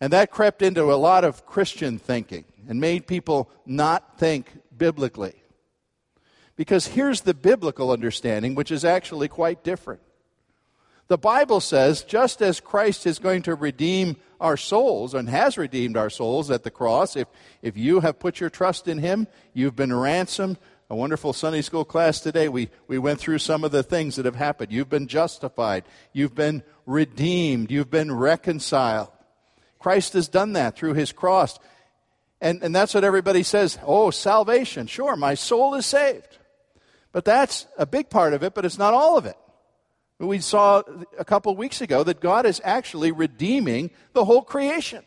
And 0.00 0.12
that 0.12 0.32
crept 0.32 0.60
into 0.60 0.92
a 0.92 0.98
lot 0.98 1.22
of 1.22 1.46
Christian 1.46 2.00
thinking 2.00 2.46
and 2.66 2.80
made 2.80 3.06
people 3.06 3.48
not 3.64 4.18
think 4.18 4.58
biblically. 4.76 5.40
Because 6.56 6.88
here's 6.88 7.20
the 7.20 7.32
biblical 7.32 7.92
understanding, 7.92 8.56
which 8.56 8.72
is 8.72 8.84
actually 8.84 9.28
quite 9.28 9.62
different. 9.62 10.00
The 11.08 11.18
Bible 11.18 11.60
says 11.60 12.02
just 12.02 12.42
as 12.42 12.60
Christ 12.60 13.06
is 13.06 13.18
going 13.18 13.42
to 13.42 13.54
redeem 13.54 14.16
our 14.40 14.58
souls 14.58 15.14
and 15.14 15.28
has 15.28 15.58
redeemed 15.58 15.96
our 15.96 16.10
souls 16.10 16.50
at 16.50 16.62
the 16.62 16.70
cross, 16.70 17.16
if, 17.16 17.26
if 17.62 17.76
you 17.76 18.00
have 18.00 18.18
put 18.18 18.40
your 18.40 18.50
trust 18.50 18.86
in 18.86 18.98
Him, 18.98 19.26
you've 19.54 19.74
been 19.74 19.92
ransomed. 19.92 20.58
A 20.90 20.96
wonderful 20.96 21.32
Sunday 21.32 21.62
school 21.62 21.84
class 21.84 22.20
today, 22.20 22.48
we, 22.48 22.70
we 22.86 22.98
went 22.98 23.20
through 23.20 23.38
some 23.38 23.64
of 23.64 23.72
the 23.72 23.82
things 23.82 24.16
that 24.16 24.24
have 24.24 24.36
happened. 24.36 24.72
You've 24.72 24.88
been 24.88 25.06
justified, 25.06 25.84
you've 26.12 26.34
been 26.34 26.62
redeemed, 26.86 27.70
you've 27.70 27.90
been 27.90 28.12
reconciled. 28.12 29.08
Christ 29.78 30.12
has 30.12 30.28
done 30.28 30.54
that 30.54 30.76
through 30.76 30.94
His 30.94 31.12
cross. 31.12 31.58
And, 32.40 32.62
and 32.62 32.74
that's 32.74 32.94
what 32.94 33.04
everybody 33.04 33.42
says 33.42 33.78
oh, 33.84 34.10
salvation. 34.10 34.86
Sure, 34.86 35.16
my 35.16 35.34
soul 35.34 35.74
is 35.74 35.86
saved. 35.86 36.38
But 37.12 37.24
that's 37.24 37.66
a 37.78 37.86
big 37.86 38.10
part 38.10 38.34
of 38.34 38.42
it, 38.42 38.54
but 38.54 38.64
it's 38.64 38.78
not 38.78 38.94
all 38.94 39.16
of 39.16 39.24
it. 39.24 39.36
We 40.18 40.40
saw 40.40 40.82
a 41.18 41.24
couple 41.24 41.54
weeks 41.54 41.80
ago 41.80 42.02
that 42.02 42.20
God 42.20 42.44
is 42.44 42.60
actually 42.64 43.12
redeeming 43.12 43.90
the 44.14 44.24
whole 44.24 44.42
creation. 44.42 45.04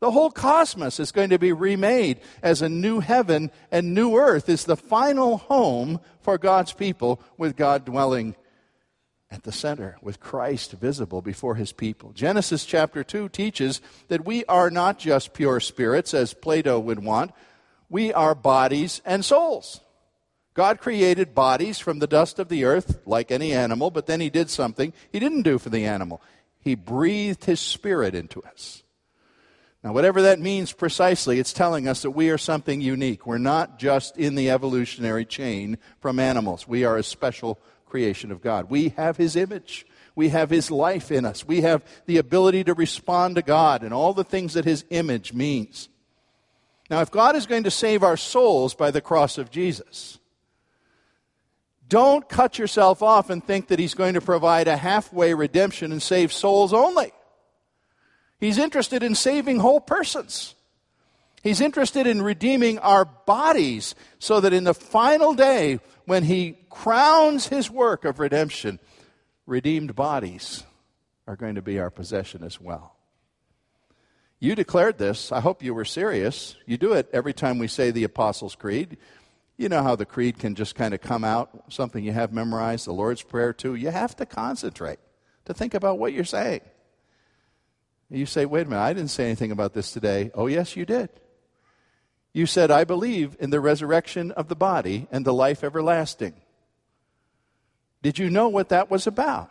The 0.00 0.10
whole 0.12 0.30
cosmos 0.30 1.00
is 1.00 1.12
going 1.12 1.30
to 1.30 1.38
be 1.38 1.52
remade 1.52 2.20
as 2.42 2.62
a 2.62 2.68
new 2.68 3.00
heaven 3.00 3.50
and 3.70 3.94
new 3.94 4.16
earth 4.16 4.48
is 4.48 4.64
the 4.64 4.76
final 4.76 5.38
home 5.38 6.00
for 6.20 6.38
God's 6.38 6.72
people 6.72 7.20
with 7.36 7.56
God 7.56 7.84
dwelling 7.84 8.36
at 9.30 9.42
the 9.42 9.52
center, 9.52 9.98
with 10.00 10.20
Christ 10.20 10.72
visible 10.72 11.20
before 11.20 11.56
his 11.56 11.72
people. 11.72 12.12
Genesis 12.12 12.64
chapter 12.64 13.04
2 13.04 13.28
teaches 13.28 13.82
that 14.06 14.24
we 14.24 14.44
are 14.46 14.70
not 14.70 14.98
just 14.98 15.34
pure 15.34 15.60
spirits, 15.60 16.14
as 16.14 16.32
Plato 16.32 16.78
would 16.78 17.04
want, 17.04 17.32
we 17.90 18.12
are 18.12 18.34
bodies 18.34 19.02
and 19.04 19.24
souls. 19.24 19.80
God 20.58 20.80
created 20.80 21.36
bodies 21.36 21.78
from 21.78 22.00
the 22.00 22.08
dust 22.08 22.40
of 22.40 22.48
the 22.48 22.64
earth, 22.64 22.98
like 23.06 23.30
any 23.30 23.52
animal, 23.52 23.92
but 23.92 24.06
then 24.06 24.20
He 24.20 24.28
did 24.28 24.50
something 24.50 24.92
He 25.12 25.20
didn't 25.20 25.42
do 25.42 25.56
for 25.56 25.68
the 25.68 25.84
animal. 25.84 26.20
He 26.58 26.74
breathed 26.74 27.44
His 27.44 27.60
Spirit 27.60 28.12
into 28.12 28.42
us. 28.42 28.82
Now, 29.84 29.92
whatever 29.92 30.22
that 30.22 30.40
means 30.40 30.72
precisely, 30.72 31.38
it's 31.38 31.52
telling 31.52 31.86
us 31.86 32.02
that 32.02 32.10
we 32.10 32.30
are 32.30 32.38
something 32.38 32.80
unique. 32.80 33.24
We're 33.24 33.38
not 33.38 33.78
just 33.78 34.16
in 34.16 34.34
the 34.34 34.50
evolutionary 34.50 35.24
chain 35.24 35.78
from 36.00 36.18
animals, 36.18 36.66
we 36.66 36.84
are 36.84 36.96
a 36.96 37.04
special 37.04 37.60
creation 37.86 38.32
of 38.32 38.42
God. 38.42 38.68
We 38.68 38.88
have 38.96 39.16
His 39.16 39.36
image. 39.36 39.86
We 40.16 40.30
have 40.30 40.50
His 40.50 40.72
life 40.72 41.12
in 41.12 41.24
us. 41.24 41.46
We 41.46 41.60
have 41.60 41.84
the 42.06 42.16
ability 42.16 42.64
to 42.64 42.74
respond 42.74 43.36
to 43.36 43.42
God 43.42 43.84
and 43.84 43.94
all 43.94 44.12
the 44.12 44.24
things 44.24 44.54
that 44.54 44.64
His 44.64 44.84
image 44.90 45.32
means. 45.32 45.88
Now, 46.90 47.00
if 47.00 47.12
God 47.12 47.36
is 47.36 47.46
going 47.46 47.62
to 47.62 47.70
save 47.70 48.02
our 48.02 48.16
souls 48.16 48.74
by 48.74 48.90
the 48.90 49.00
cross 49.00 49.38
of 49.38 49.52
Jesus, 49.52 50.18
don't 51.88 52.28
cut 52.28 52.58
yourself 52.58 53.02
off 53.02 53.30
and 53.30 53.42
think 53.42 53.68
that 53.68 53.78
he's 53.78 53.94
going 53.94 54.14
to 54.14 54.20
provide 54.20 54.68
a 54.68 54.76
halfway 54.76 55.34
redemption 55.34 55.92
and 55.92 56.02
save 56.02 56.32
souls 56.32 56.72
only. 56.72 57.12
He's 58.38 58.58
interested 58.58 59.02
in 59.02 59.14
saving 59.14 59.58
whole 59.58 59.80
persons. 59.80 60.54
He's 61.42 61.60
interested 61.60 62.06
in 62.06 62.22
redeeming 62.22 62.78
our 62.78 63.04
bodies 63.04 63.94
so 64.18 64.40
that 64.40 64.52
in 64.52 64.64
the 64.64 64.74
final 64.74 65.34
day, 65.34 65.80
when 66.04 66.24
he 66.24 66.58
crowns 66.68 67.48
his 67.48 67.70
work 67.70 68.04
of 68.04 68.18
redemption, 68.18 68.78
redeemed 69.46 69.94
bodies 69.94 70.64
are 71.26 71.36
going 71.36 71.54
to 71.54 71.62
be 71.62 71.78
our 71.78 71.90
possession 71.90 72.42
as 72.42 72.60
well. 72.60 72.94
You 74.40 74.54
declared 74.54 74.98
this. 74.98 75.32
I 75.32 75.40
hope 75.40 75.62
you 75.62 75.74
were 75.74 75.84
serious. 75.84 76.56
You 76.64 76.76
do 76.76 76.92
it 76.92 77.08
every 77.12 77.32
time 77.32 77.58
we 77.58 77.66
say 77.66 77.90
the 77.90 78.04
Apostles' 78.04 78.54
Creed. 78.54 78.96
You 79.58 79.68
know 79.68 79.82
how 79.82 79.96
the 79.96 80.06
creed 80.06 80.38
can 80.38 80.54
just 80.54 80.76
kind 80.76 80.94
of 80.94 81.00
come 81.00 81.24
out, 81.24 81.64
something 81.68 82.04
you 82.04 82.12
have 82.12 82.32
memorized, 82.32 82.86
the 82.86 82.92
Lord's 82.92 83.22
Prayer 83.22 83.52
too. 83.52 83.74
You 83.74 83.90
have 83.90 84.14
to 84.16 84.24
concentrate 84.24 85.00
to 85.46 85.52
think 85.52 85.74
about 85.74 85.98
what 85.98 86.12
you're 86.12 86.24
saying. 86.24 86.60
You 88.08 88.24
say, 88.24 88.46
wait 88.46 88.66
a 88.66 88.70
minute, 88.70 88.80
I 88.80 88.92
didn't 88.92 89.10
say 89.10 89.26
anything 89.26 89.50
about 89.50 89.74
this 89.74 89.90
today. 89.90 90.30
Oh, 90.32 90.46
yes, 90.46 90.76
you 90.76 90.86
did. 90.86 91.10
You 92.32 92.46
said, 92.46 92.70
I 92.70 92.84
believe 92.84 93.36
in 93.40 93.50
the 93.50 93.60
resurrection 93.60 94.30
of 94.32 94.48
the 94.48 94.54
body 94.54 95.08
and 95.10 95.24
the 95.24 95.34
life 95.34 95.64
everlasting. 95.64 96.34
Did 98.00 98.18
you 98.18 98.30
know 98.30 98.48
what 98.48 98.68
that 98.68 98.90
was 98.90 99.08
about? 99.08 99.50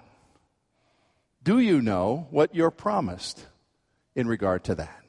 Do 1.43 1.59
you 1.59 1.81
know 1.81 2.27
what 2.31 2.55
you're 2.55 2.71
promised 2.71 3.45
in 4.15 4.27
regard 4.27 4.63
to 4.65 4.75
that? 4.75 5.03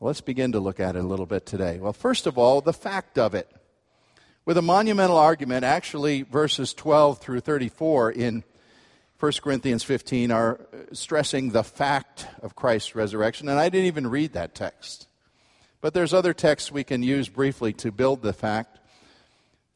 Let's 0.00 0.20
begin 0.20 0.52
to 0.52 0.60
look 0.60 0.80
at 0.80 0.96
it 0.96 1.04
a 1.04 1.08
little 1.08 1.26
bit 1.26 1.46
today. 1.46 1.78
Well, 1.78 1.92
first 1.92 2.26
of 2.26 2.36
all, 2.36 2.60
the 2.60 2.72
fact 2.72 3.18
of 3.18 3.34
it 3.34 3.50
with 4.44 4.56
a 4.56 4.62
monumental 4.62 5.16
argument. 5.16 5.64
Actually, 5.64 6.22
verses 6.22 6.74
12 6.74 7.18
through 7.18 7.40
34 7.40 8.12
in 8.12 8.44
1 9.18 9.32
Corinthians 9.42 9.84
15 9.84 10.30
are 10.30 10.60
stressing 10.92 11.50
the 11.50 11.62
fact 11.62 12.26
of 12.42 12.56
Christ's 12.56 12.94
resurrection. 12.94 13.48
And 13.48 13.58
I 13.58 13.68
didn't 13.68 13.86
even 13.86 14.06
read 14.06 14.32
that 14.32 14.54
text. 14.54 15.06
But 15.80 15.94
there's 15.94 16.14
other 16.14 16.32
texts 16.32 16.72
we 16.72 16.84
can 16.84 17.02
use 17.02 17.28
briefly 17.28 17.72
to 17.74 17.92
build 17.92 18.22
the 18.22 18.32
fact. 18.32 18.78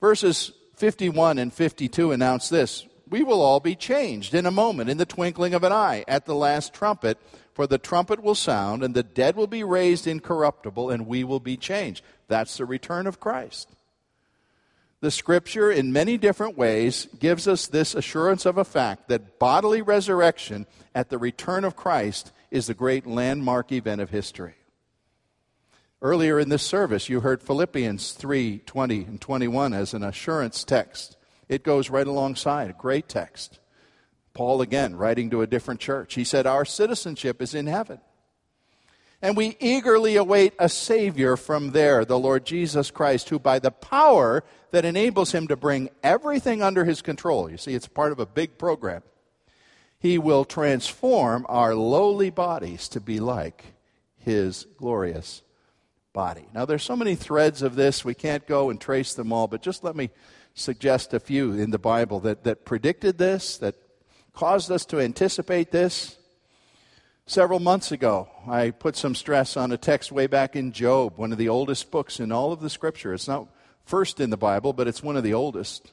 Verses 0.00 0.52
51 0.76 1.38
and 1.38 1.52
52 1.52 2.12
announce 2.12 2.48
this 2.48 2.86
We 3.08 3.22
will 3.22 3.40
all 3.40 3.60
be 3.60 3.74
changed 3.74 4.34
in 4.34 4.46
a 4.46 4.50
moment, 4.50 4.90
in 4.90 4.98
the 4.98 5.06
twinkling 5.06 5.54
of 5.54 5.62
an 5.62 5.72
eye, 5.72 6.04
at 6.08 6.26
the 6.26 6.34
last 6.34 6.72
trumpet. 6.72 7.18
For 7.54 7.66
the 7.66 7.78
trumpet 7.78 8.20
will 8.20 8.34
sound, 8.34 8.82
and 8.82 8.94
the 8.94 9.04
dead 9.04 9.36
will 9.36 9.46
be 9.46 9.62
raised 9.62 10.06
incorruptible, 10.06 10.90
and 10.90 11.06
we 11.06 11.22
will 11.22 11.38
be 11.38 11.56
changed. 11.56 12.02
That's 12.26 12.56
the 12.56 12.64
return 12.64 13.06
of 13.06 13.20
Christ. 13.20 13.68
The 15.04 15.10
scripture, 15.10 15.70
in 15.70 15.92
many 15.92 16.16
different 16.16 16.56
ways, 16.56 17.08
gives 17.18 17.46
us 17.46 17.66
this 17.66 17.94
assurance 17.94 18.46
of 18.46 18.56
a 18.56 18.64
fact 18.64 19.08
that 19.08 19.38
bodily 19.38 19.82
resurrection 19.82 20.64
at 20.94 21.10
the 21.10 21.18
return 21.18 21.66
of 21.66 21.76
Christ 21.76 22.32
is 22.50 22.68
the 22.68 22.72
great 22.72 23.06
landmark 23.06 23.70
event 23.70 24.00
of 24.00 24.08
history. 24.08 24.54
Earlier 26.00 26.40
in 26.40 26.48
this 26.48 26.62
service, 26.62 27.10
you 27.10 27.20
heard 27.20 27.42
Philippians 27.42 28.12
3 28.12 28.60
20 28.60 29.02
and 29.02 29.20
21 29.20 29.74
as 29.74 29.92
an 29.92 30.02
assurance 30.02 30.64
text. 30.64 31.18
It 31.50 31.64
goes 31.64 31.90
right 31.90 32.06
alongside, 32.06 32.70
a 32.70 32.72
great 32.72 33.06
text. 33.06 33.60
Paul, 34.32 34.62
again, 34.62 34.96
writing 34.96 35.28
to 35.28 35.42
a 35.42 35.46
different 35.46 35.80
church, 35.80 36.14
he 36.14 36.24
said, 36.24 36.46
Our 36.46 36.64
citizenship 36.64 37.42
is 37.42 37.54
in 37.54 37.66
heaven. 37.66 38.00
And 39.24 39.38
we 39.38 39.56
eagerly 39.58 40.16
await 40.16 40.52
a 40.58 40.68
Savior 40.68 41.38
from 41.38 41.70
there, 41.70 42.04
the 42.04 42.18
Lord 42.18 42.44
Jesus 42.44 42.90
Christ, 42.90 43.30
who 43.30 43.38
by 43.38 43.58
the 43.58 43.70
power 43.70 44.44
that 44.70 44.84
enables 44.84 45.32
him 45.32 45.48
to 45.48 45.56
bring 45.56 45.88
everything 46.02 46.62
under 46.62 46.84
his 46.84 47.00
control, 47.00 47.50
you 47.50 47.56
see, 47.56 47.72
it's 47.72 47.88
part 47.88 48.12
of 48.12 48.20
a 48.20 48.26
big 48.26 48.58
program, 48.58 49.02
he 49.98 50.18
will 50.18 50.44
transform 50.44 51.46
our 51.48 51.74
lowly 51.74 52.28
bodies 52.28 52.86
to 52.90 53.00
be 53.00 53.18
like 53.18 53.64
his 54.18 54.66
glorious 54.76 55.40
body. 56.12 56.44
Now, 56.52 56.66
there's 56.66 56.82
so 56.82 56.94
many 56.94 57.14
threads 57.14 57.62
of 57.62 57.76
this, 57.76 58.04
we 58.04 58.12
can't 58.12 58.46
go 58.46 58.68
and 58.68 58.78
trace 58.78 59.14
them 59.14 59.32
all, 59.32 59.46
but 59.46 59.62
just 59.62 59.82
let 59.82 59.96
me 59.96 60.10
suggest 60.52 61.14
a 61.14 61.18
few 61.18 61.54
in 61.54 61.70
the 61.70 61.78
Bible 61.78 62.20
that, 62.20 62.44
that 62.44 62.66
predicted 62.66 63.16
this, 63.16 63.56
that 63.56 63.74
caused 64.34 64.70
us 64.70 64.84
to 64.84 65.00
anticipate 65.00 65.70
this. 65.70 66.18
Several 67.26 67.58
months 67.58 67.90
ago, 67.90 68.28
I 68.46 68.70
put 68.72 68.96
some 68.96 69.14
stress 69.14 69.56
on 69.56 69.72
a 69.72 69.78
text 69.78 70.12
way 70.12 70.26
back 70.26 70.54
in 70.54 70.72
Job, 70.72 71.16
one 71.16 71.32
of 71.32 71.38
the 71.38 71.48
oldest 71.48 71.90
books 71.90 72.20
in 72.20 72.30
all 72.30 72.52
of 72.52 72.60
the 72.60 72.68
scripture. 72.68 73.14
It's 73.14 73.28
not 73.28 73.48
first 73.86 74.20
in 74.20 74.30
the 74.30 74.36
Bible, 74.36 74.72
but 74.72 74.86
it's 74.86 75.02
one 75.02 75.16
of 75.16 75.22
the 75.22 75.34
oldest. 75.34 75.92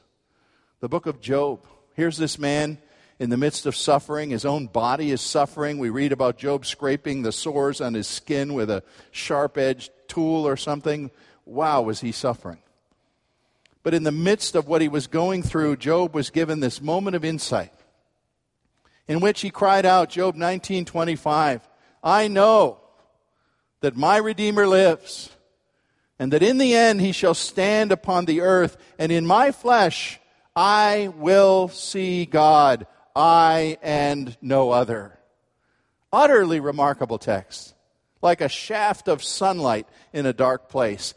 The 0.80 0.88
book 0.88 1.06
of 1.06 1.20
Job. 1.20 1.66
Here's 1.94 2.18
this 2.18 2.38
man 2.38 2.78
in 3.18 3.30
the 3.30 3.36
midst 3.36 3.64
of 3.64 3.74
suffering. 3.74 4.30
His 4.30 4.44
own 4.44 4.66
body 4.66 5.10
is 5.12 5.20
suffering. 5.20 5.78
We 5.78 5.88
read 5.88 6.12
about 6.12 6.36
Job 6.36 6.66
scraping 6.66 7.22
the 7.22 7.32
sores 7.32 7.80
on 7.80 7.94
his 7.94 8.06
skin 8.06 8.52
with 8.52 8.70
a 8.70 8.82
sharp 9.10 9.56
edged 9.56 9.90
tool 10.06 10.46
or 10.46 10.56
something. 10.56 11.10
Wow, 11.46 11.82
was 11.82 12.00
he 12.00 12.12
suffering. 12.12 12.58
But 13.82 13.94
in 13.94 14.02
the 14.02 14.12
midst 14.12 14.54
of 14.54 14.68
what 14.68 14.82
he 14.82 14.88
was 14.88 15.06
going 15.06 15.42
through, 15.42 15.76
Job 15.76 16.14
was 16.14 16.30
given 16.30 16.60
this 16.60 16.82
moment 16.82 17.16
of 17.16 17.24
insight 17.24 17.72
in 19.08 19.20
which 19.20 19.40
he 19.40 19.50
cried 19.50 19.84
out, 19.84 20.10
Job 20.10 20.36
19:25, 20.36 21.60
I 22.02 22.28
know 22.28 22.80
that 23.80 23.96
my 23.96 24.16
Redeemer 24.16 24.66
lives, 24.66 25.30
and 26.18 26.32
that 26.32 26.42
in 26.42 26.58
the 26.58 26.74
end 26.74 27.00
he 27.00 27.12
shall 27.12 27.34
stand 27.34 27.92
upon 27.92 28.24
the 28.24 28.40
earth, 28.40 28.76
and 28.98 29.10
in 29.12 29.26
my 29.26 29.50
flesh 29.50 30.20
I 30.54 31.12
will 31.16 31.68
see 31.68 32.26
God, 32.26 32.86
I 33.14 33.78
and 33.82 34.36
no 34.40 34.70
other. 34.70 35.18
Utterly 36.12 36.60
remarkable 36.60 37.18
text 37.18 37.74
like 38.22 38.40
a 38.40 38.48
shaft 38.48 39.08
of 39.08 39.22
sunlight 39.22 39.86
in 40.12 40.24
a 40.24 40.32
dark 40.32 40.68
place. 40.68 41.12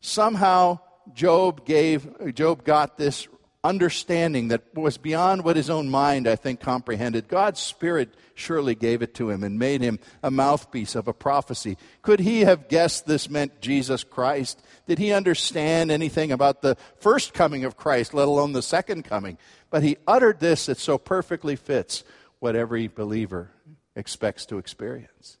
Somehow, 0.00 0.80
Job 1.14 1.64
gave, 1.64 2.34
Job 2.34 2.64
got 2.64 2.96
this 2.96 3.28
understanding 3.64 4.48
that 4.48 4.62
was 4.74 4.96
beyond 4.98 5.44
what 5.44 5.56
his 5.56 5.68
own 5.68 5.88
mind, 5.88 6.28
I 6.28 6.36
think, 6.36 6.60
comprehended. 6.60 7.28
God's 7.28 7.60
Spirit 7.60 8.14
surely 8.34 8.74
gave 8.74 9.02
it 9.02 9.14
to 9.14 9.30
him 9.30 9.42
and 9.42 9.58
made 9.58 9.80
him 9.80 9.98
a 10.22 10.30
mouthpiece 10.30 10.94
of 10.94 11.08
a 11.08 11.12
prophecy. 11.12 11.76
Could 12.02 12.20
he 12.20 12.42
have 12.42 12.68
guessed 12.68 13.06
this 13.06 13.28
meant 13.28 13.60
Jesus 13.60 14.04
Christ? 14.04 14.62
Did 14.86 14.98
he 14.98 15.12
understand 15.12 15.90
anything 15.90 16.30
about 16.30 16.62
the 16.62 16.76
first 17.00 17.34
coming 17.34 17.64
of 17.64 17.76
Christ, 17.76 18.14
let 18.14 18.28
alone 18.28 18.52
the 18.52 18.62
second 18.62 19.04
coming? 19.04 19.38
But 19.70 19.82
he 19.82 19.96
uttered 20.06 20.38
this 20.38 20.66
that 20.66 20.78
so 20.78 20.96
perfectly 20.96 21.56
fits 21.56 22.04
what 22.38 22.54
every 22.54 22.86
believer 22.86 23.50
expects 23.96 24.46
to 24.46 24.58
experience. 24.58 25.38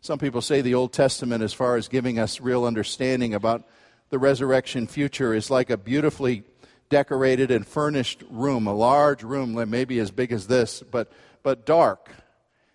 Some 0.00 0.18
people 0.18 0.40
say 0.40 0.60
the 0.60 0.74
Old 0.74 0.92
Testament, 0.92 1.42
as 1.42 1.52
far 1.52 1.76
as 1.76 1.88
giving 1.88 2.18
us 2.18 2.40
real 2.40 2.64
understanding 2.64 3.34
about 3.34 3.66
the 4.10 4.18
resurrection 4.18 4.86
future, 4.86 5.34
is 5.34 5.50
like 5.50 5.70
a 5.70 5.76
beautifully 5.76 6.44
decorated 6.88 7.50
and 7.50 7.66
furnished 7.66 8.22
room, 8.30 8.66
a 8.66 8.74
large 8.74 9.22
room, 9.22 9.52
maybe 9.70 9.98
as 9.98 10.10
big 10.10 10.32
as 10.32 10.46
this, 10.46 10.82
but, 10.82 11.10
but 11.42 11.66
dark. 11.66 12.10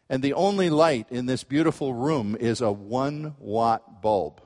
And 0.10 0.24
the 0.24 0.34
only 0.34 0.69
light 0.69 1.08
in 1.12 1.28
this 1.28 1.43
beautiful 1.43 1.93
room 1.93 2.36
is 2.39 2.62
a 2.62 2.72
one 2.72 3.36
watt 3.38 4.02
bulb. 4.02 4.41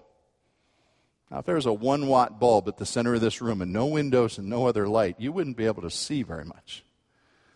Now, 1.31 1.39
if 1.39 1.45
there 1.45 1.55
was 1.55 1.65
a 1.65 1.73
one 1.73 2.07
watt 2.07 2.39
bulb 2.39 2.67
at 2.67 2.77
the 2.77 2.85
center 2.85 3.15
of 3.15 3.21
this 3.21 3.41
room 3.41 3.61
and 3.61 3.71
no 3.71 3.85
windows 3.87 4.37
and 4.37 4.49
no 4.49 4.67
other 4.67 4.87
light, 4.87 5.15
you 5.17 5.31
wouldn't 5.31 5.57
be 5.57 5.65
able 5.65 5.81
to 5.81 5.89
see 5.89 6.21
very 6.21 6.45
much. 6.45 6.83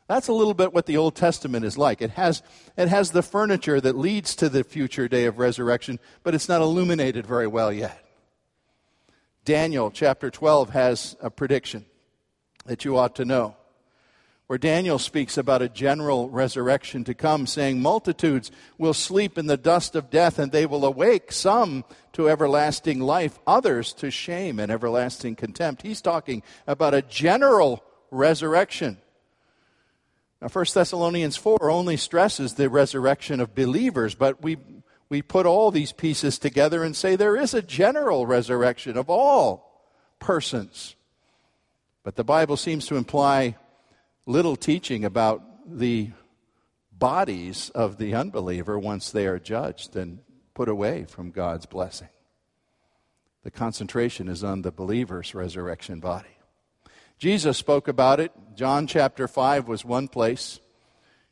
That's 0.07 0.29
a 0.29 0.33
little 0.33 0.53
bit 0.53 0.73
what 0.73 0.85
the 0.85 0.97
Old 0.97 1.15
Testament 1.15 1.65
is 1.65 1.77
like. 1.77 2.01
It 2.01 2.11
has, 2.11 2.41
it 2.77 2.87
has 2.87 3.11
the 3.11 3.21
furniture 3.21 3.81
that 3.81 3.97
leads 3.97 4.35
to 4.37 4.47
the 4.47 4.63
future 4.63 5.09
day 5.09 5.25
of 5.25 5.37
resurrection, 5.37 5.99
but 6.23 6.33
it's 6.33 6.47
not 6.47 6.61
illuminated 6.61 7.27
very 7.27 7.45
well 7.45 7.73
yet. 7.73 8.03
Daniel 9.43 9.91
chapter 9.91 10.31
12 10.31 10.69
has 10.69 11.17
a 11.21 11.29
prediction 11.29 11.85
that 12.67 12.85
you 12.85 12.97
ought 12.97 13.15
to 13.15 13.25
know, 13.25 13.55
where 14.47 14.59
Daniel 14.59 14.99
speaks 14.99 15.37
about 15.37 15.61
a 15.61 15.69
general 15.69 16.29
resurrection 16.29 17.03
to 17.03 17.13
come, 17.13 17.47
saying, 17.47 17.81
Multitudes 17.81 18.51
will 18.77 18.93
sleep 18.93 19.37
in 19.37 19.47
the 19.47 19.57
dust 19.57 19.95
of 19.95 20.09
death, 20.09 20.39
and 20.39 20.51
they 20.51 20.65
will 20.65 20.85
awake, 20.85 21.31
some 21.31 21.83
to 22.13 22.29
everlasting 22.29 22.99
life, 22.99 23.39
others 23.45 23.91
to 23.93 24.09
shame 24.09 24.59
and 24.59 24.71
everlasting 24.71 25.35
contempt. 25.35 25.81
He's 25.81 26.01
talking 26.01 26.43
about 26.65 26.93
a 26.93 27.01
general 27.01 27.83
resurrection. 28.11 28.97
Now, 30.41 30.49
1 30.49 30.65
Thessalonians 30.73 31.35
4 31.35 31.69
only 31.69 31.97
stresses 31.97 32.53
the 32.53 32.69
resurrection 32.69 33.39
of 33.39 33.55
believers, 33.55 34.13
but 34.13 34.41
we, 34.41 34.57
we 35.09 35.21
put 35.21 35.45
all 35.45 35.71
these 35.71 35.91
pieces 35.91 36.37
together 36.37 36.83
and 36.83 36.95
say 36.95 37.15
there 37.15 37.37
is 37.37 37.53
a 37.53 37.61
general 37.61 38.27
resurrection 38.27 38.97
of 38.97 39.09
all 39.09 39.67
persons. 40.19 40.95
But 42.07 42.15
the 42.15 42.23
Bible 42.23 42.55
seems 42.55 42.85
to 42.85 42.95
imply 42.95 43.57
little 44.25 44.55
teaching 44.55 45.03
about 45.03 45.43
the 45.77 46.11
bodies 46.89 47.69
of 47.71 47.97
the 47.97 48.15
unbeliever 48.15 48.79
once 48.79 49.11
they 49.11 49.27
are 49.27 49.39
judged 49.39 49.93
and 49.97 50.19
put 50.53 50.69
away 50.69 51.03
from 51.03 51.31
God's 51.31 51.65
blessing. 51.65 52.07
The 53.43 53.51
concentration 53.51 54.29
is 54.29 54.41
on 54.41 54.61
the 54.61 54.71
believer's 54.71 55.35
resurrection 55.35 55.99
body. 55.99 56.37
Jesus 57.19 57.57
spoke 57.57 57.89
about 57.89 58.21
it. 58.21 58.31
John 58.55 58.87
chapter 58.87 59.27
5 59.27 59.67
was 59.67 59.83
one 59.83 60.07
place. 60.07 60.61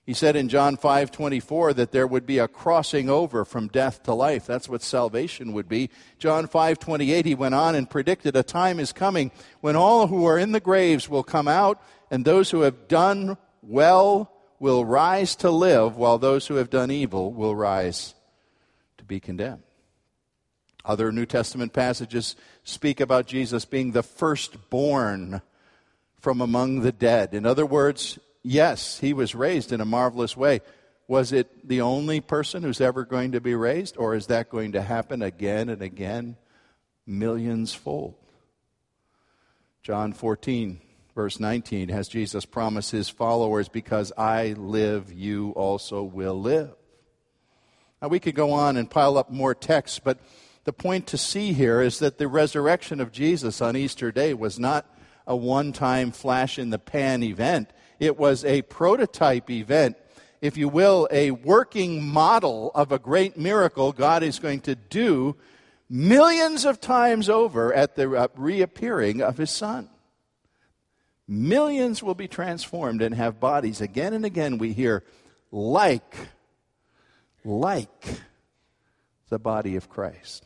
He 0.05 0.13
said 0.13 0.35
in 0.35 0.49
John 0.49 0.77
5:24 0.77 1.73
that 1.73 1.91
there 1.91 2.05
would 2.05 2.27
be 2.27 2.37
a 2.37 2.47
crossing 2.47 3.09
over 3.09 3.43
from 3.43 3.67
death 3.67 4.03
to 4.03 4.13
life. 4.13 4.45
That's 4.45 4.69
what 4.69 4.83
salvation 4.83 5.51
would 5.53 5.67
be. 5.67 5.89
John 6.19 6.47
5:28 6.47 7.25
he 7.25 7.33
went 7.33 7.55
on 7.55 7.73
and 7.73 7.89
predicted 7.89 8.35
a 8.35 8.43
time 8.43 8.79
is 8.79 8.93
coming 8.93 9.31
when 9.61 9.75
all 9.75 10.07
who 10.07 10.25
are 10.25 10.37
in 10.37 10.51
the 10.51 10.59
graves 10.59 11.09
will 11.09 11.23
come 11.23 11.47
out 11.47 11.81
and 12.11 12.23
those 12.23 12.51
who 12.51 12.61
have 12.61 12.87
done 12.87 13.37
well 13.63 14.31
will 14.59 14.85
rise 14.85 15.35
to 15.37 15.49
live 15.49 15.97
while 15.97 16.19
those 16.19 16.47
who 16.47 16.55
have 16.55 16.69
done 16.69 16.91
evil 16.91 17.33
will 17.33 17.55
rise 17.55 18.13
to 18.99 19.03
be 19.03 19.19
condemned. 19.19 19.63
Other 20.85 21.11
New 21.11 21.25
Testament 21.25 21.73
passages 21.73 22.35
speak 22.63 22.99
about 22.99 23.25
Jesus 23.25 23.65
being 23.65 23.91
the 23.91 24.03
firstborn 24.03 25.41
from 26.19 26.41
among 26.41 26.81
the 26.81 26.91
dead. 26.91 27.33
In 27.33 27.45
other 27.45 27.65
words, 27.65 28.19
yes, 28.45 28.99
he 28.99 29.13
was 29.13 29.36
raised 29.36 29.71
in 29.71 29.81
a 29.81 29.86
marvelous 29.86 30.38
way. 30.38 30.62
Was 31.08 31.31
it 31.31 31.67
the 31.67 31.81
only 31.81 32.21
person 32.21 32.63
who's 32.63 32.81
ever 32.81 33.05
going 33.05 33.34
to 33.34 33.41
be 33.41 33.55
raised, 33.55 33.97
or 33.97 34.15
is 34.15 34.27
that 34.27 34.49
going 34.49 34.71
to 34.71 34.81
happen 34.81 35.21
again 35.21 35.69
and 35.69 35.81
again, 35.81 36.38
millions 37.05 37.73
fold? 37.73 38.15
John 39.84 40.13
14, 40.13 40.81
verse 41.13 41.39
19, 41.39 41.89
has 41.89 42.08
Jesus 42.08 42.45
promised 42.45 42.91
his 42.91 43.10
followers, 43.10 43.69
Because 43.69 44.12
I 44.17 44.53
live, 44.53 45.13
you 45.13 45.51
also 45.51 46.01
will 46.01 46.39
live. 46.39 46.73
Now, 48.01 48.08
we 48.08 48.19
could 48.19 48.36
go 48.36 48.51
on 48.51 48.77
and 48.77 48.89
pile 48.89 49.17
up 49.17 49.31
more 49.31 49.53
texts, 49.53 49.99
but 49.99 50.19
the 50.63 50.73
point 50.73 51.08
to 51.08 51.17
see 51.17 51.53
here 51.53 51.81
is 51.81 51.99
that 51.99 52.17
the 52.17 52.27
resurrection 52.27 52.99
of 52.99 53.12
Jesus 53.12 53.62
on 53.62 53.77
Easter 53.77 54.12
Day 54.12 54.34
was 54.34 54.58
not 54.60 54.89
a 55.27 55.36
one 55.36 55.71
time 55.71 56.12
flash 56.12 56.58
in 56.58 56.71
the 56.71 56.79
pan 56.79 57.21
event. 57.21 57.69
It 57.99 58.17
was 58.17 58.43
a 58.45 58.62
prototype 58.63 59.49
event, 59.49 59.97
if 60.41 60.58
you 60.58 60.69
will, 60.69 61.08
a 61.12 61.31
working 61.31 62.05
model 62.05 62.71
of 62.75 62.91
a 62.91 62.99
great 62.99 63.38
miracle 63.38 63.91
God 63.91 64.23
is 64.23 64.39
going 64.39 64.62
to 64.62 64.75
do 64.75 65.36
millions 65.89 66.65
of 66.65 66.81
times 66.81 67.29
over 67.29 67.73
at 67.73 67.95
the 67.95 68.12
uh, 68.12 68.27
reappearing 68.36 69.21
of 69.21 69.38
his 69.38 69.51
son. 69.51 69.89
Millions 71.27 72.03
will 72.03 72.15
be 72.15 72.27
transformed 72.27 73.01
and 73.01 73.15
have 73.15 73.39
bodies. 73.39 73.81
Again 73.81 74.13
and 74.13 74.25
again, 74.25 74.58
we 74.58 74.73
hear, 74.73 75.03
like, 75.51 76.15
like 77.43 78.19
the 79.29 79.39
body 79.39 79.75
of 79.75 79.89
Christ. 79.89 80.45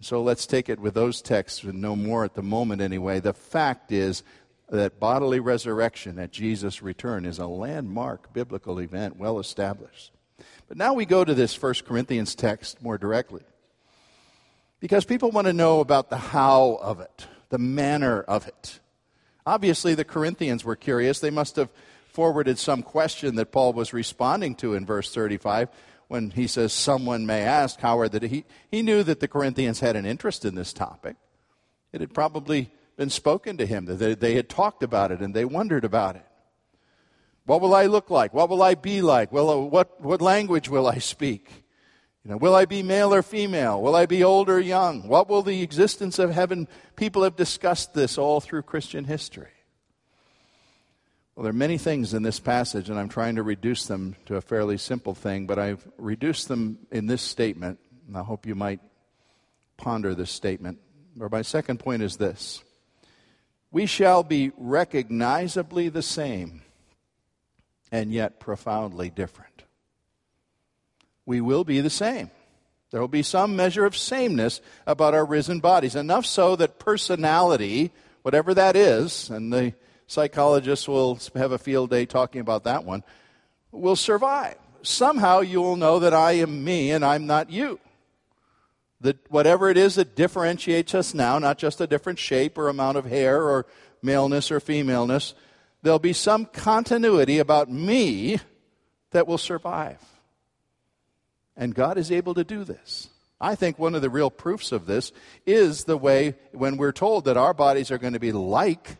So 0.00 0.22
let's 0.22 0.46
take 0.46 0.70
it 0.70 0.80
with 0.80 0.94
those 0.94 1.20
texts 1.20 1.62
and 1.62 1.82
no 1.82 1.94
more 1.94 2.24
at 2.24 2.34
the 2.34 2.42
moment 2.42 2.80
anyway. 2.80 3.20
The 3.20 3.34
fact 3.34 3.92
is 3.92 4.22
that 4.70 5.00
bodily 5.00 5.40
resurrection 5.40 6.18
at 6.18 6.30
Jesus' 6.30 6.82
return 6.82 7.26
is 7.26 7.38
a 7.38 7.46
landmark 7.46 8.32
biblical 8.32 8.80
event, 8.80 9.16
well 9.16 9.38
established. 9.38 10.12
But 10.68 10.76
now 10.76 10.94
we 10.94 11.04
go 11.04 11.24
to 11.24 11.34
this 11.34 11.54
First 11.54 11.84
Corinthians 11.84 12.34
text 12.34 12.82
more 12.82 12.96
directly. 12.96 13.42
Because 14.78 15.04
people 15.04 15.30
want 15.30 15.46
to 15.46 15.52
know 15.52 15.80
about 15.80 16.08
the 16.08 16.16
how 16.16 16.78
of 16.80 17.00
it, 17.00 17.26
the 17.50 17.58
manner 17.58 18.22
of 18.22 18.46
it. 18.46 18.80
Obviously, 19.44 19.94
the 19.94 20.04
Corinthians 20.04 20.64
were 20.64 20.76
curious. 20.76 21.20
They 21.20 21.30
must 21.30 21.56
have 21.56 21.70
forwarded 22.08 22.58
some 22.58 22.82
question 22.82 23.34
that 23.34 23.52
Paul 23.52 23.72
was 23.72 23.92
responding 23.92 24.54
to 24.56 24.74
in 24.74 24.86
verse 24.86 25.12
35 25.12 25.68
when 26.08 26.30
he 26.30 26.46
says, 26.46 26.72
Someone 26.72 27.26
may 27.26 27.42
ask, 27.42 27.80
how 27.80 27.98
are 27.98 28.08
the. 28.08 28.26
He, 28.26 28.44
he 28.70 28.82
knew 28.82 29.02
that 29.02 29.20
the 29.20 29.28
Corinthians 29.28 29.80
had 29.80 29.96
an 29.96 30.06
interest 30.06 30.44
in 30.44 30.54
this 30.54 30.72
topic. 30.72 31.16
It 31.92 32.00
had 32.00 32.14
probably 32.14 32.70
been 33.00 33.08
spoken 33.08 33.56
to 33.56 33.64
him, 33.64 33.86
that 33.86 33.94
they, 33.94 34.14
they 34.14 34.34
had 34.34 34.46
talked 34.46 34.82
about 34.82 35.10
it 35.10 35.20
and 35.20 35.32
they 35.32 35.46
wondered 35.46 35.86
about 35.86 36.16
it. 36.16 36.26
What 37.46 37.62
will 37.62 37.74
I 37.74 37.86
look 37.86 38.10
like? 38.10 38.34
What 38.34 38.50
will 38.50 38.62
I 38.62 38.74
be 38.74 39.00
like? 39.00 39.32
Well, 39.32 39.48
uh, 39.48 39.56
what, 39.56 40.02
what 40.02 40.20
language 40.20 40.68
will 40.68 40.86
I 40.86 40.98
speak? 40.98 41.64
You 42.22 42.32
know, 42.32 42.36
will 42.36 42.54
I 42.54 42.66
be 42.66 42.82
male 42.82 43.14
or 43.14 43.22
female? 43.22 43.80
Will 43.80 43.96
I 43.96 44.04
be 44.04 44.22
old 44.22 44.50
or 44.50 44.60
young? 44.60 45.08
What 45.08 45.30
will 45.30 45.40
the 45.40 45.62
existence 45.62 46.18
of 46.18 46.30
heaven? 46.30 46.68
People 46.94 47.22
have 47.22 47.36
discussed 47.36 47.94
this 47.94 48.18
all 48.18 48.38
through 48.38 48.64
Christian 48.64 49.06
history. 49.06 49.54
Well, 51.34 51.44
there 51.44 51.52
are 51.52 51.54
many 51.54 51.78
things 51.78 52.12
in 52.12 52.22
this 52.22 52.38
passage, 52.38 52.90
and 52.90 52.98
I'm 52.98 53.08
trying 53.08 53.36
to 53.36 53.42
reduce 53.42 53.86
them 53.86 54.14
to 54.26 54.36
a 54.36 54.42
fairly 54.42 54.76
simple 54.76 55.14
thing, 55.14 55.46
but 55.46 55.58
I've 55.58 55.88
reduced 55.96 56.48
them 56.48 56.80
in 56.92 57.06
this 57.06 57.22
statement, 57.22 57.78
and 58.06 58.14
I 58.14 58.22
hope 58.22 58.44
you 58.44 58.54
might 58.54 58.80
ponder 59.78 60.14
this 60.14 60.30
statement. 60.30 60.80
Or 61.18 61.30
my 61.30 61.40
second 61.40 61.78
point 61.78 62.02
is 62.02 62.18
this 62.18 62.62
We 63.70 63.86
shall 63.86 64.22
be 64.22 64.52
recognizably 64.56 65.88
the 65.88 66.02
same, 66.02 66.62
and 67.92 68.12
yet 68.12 68.40
profoundly 68.40 69.10
different 69.10 69.50
we 71.30 71.40
will 71.40 71.62
be 71.62 71.80
the 71.80 71.88
same. 71.88 72.28
There 72.90 73.00
will 73.00 73.06
be 73.06 73.22
some 73.22 73.54
measure 73.54 73.84
of 73.84 73.96
sameness 73.96 74.60
about 74.84 75.14
our 75.14 75.24
risen 75.24 75.60
bodies, 75.60 75.94
enough 75.94 76.26
so 76.26 76.56
that 76.56 76.80
personality, 76.80 77.92
whatever 78.22 78.52
that 78.54 78.74
is, 78.74 79.30
and 79.30 79.52
the 79.52 79.74
psychologists 80.08 80.88
will 80.88 81.20
have 81.36 81.52
a 81.52 81.58
field 81.58 81.90
day 81.90 82.04
talking 82.04 82.40
about 82.40 82.64
that 82.64 82.84
one, 82.84 83.04
will 83.70 83.94
survive. 83.94 84.56
Somehow 84.82 85.38
you 85.38 85.62
will 85.62 85.76
know 85.76 86.00
that 86.00 86.12
I 86.12 86.32
am 86.32 86.64
me 86.64 86.90
and 86.90 87.04
I'm 87.04 87.26
not 87.26 87.48
you. 87.48 87.78
That 89.00 89.18
whatever 89.30 89.70
it 89.70 89.78
is 89.78 89.94
that 89.94 90.14
differentiates 90.14 90.94
us 90.94 91.14
now, 91.14 91.38
not 91.38 91.58
just 91.58 91.80
a 91.80 91.86
different 91.86 92.18
shape 92.18 92.58
or 92.58 92.68
amount 92.68 92.98
of 92.98 93.06
hair 93.06 93.42
or 93.42 93.66
maleness 94.02 94.50
or 94.50 94.60
femaleness, 94.60 95.34
there'll 95.82 95.98
be 95.98 96.12
some 96.12 96.44
continuity 96.46 97.38
about 97.38 97.70
me 97.70 98.40
that 99.12 99.26
will 99.26 99.38
survive. 99.38 99.98
And 101.56 101.74
God 101.74 101.98
is 101.98 102.12
able 102.12 102.34
to 102.34 102.44
do 102.44 102.64
this. 102.64 103.08
I 103.40 103.54
think 103.54 103.78
one 103.78 103.94
of 103.94 104.02
the 104.02 104.10
real 104.10 104.30
proofs 104.30 104.70
of 104.70 104.86
this 104.86 105.12
is 105.46 105.84
the 105.84 105.96
way 105.96 106.34
when 106.52 106.76
we're 106.76 106.92
told 106.92 107.24
that 107.24 107.38
our 107.38 107.54
bodies 107.54 107.90
are 107.90 107.98
going 107.98 108.12
to 108.12 108.20
be 108.20 108.32
like 108.32 108.98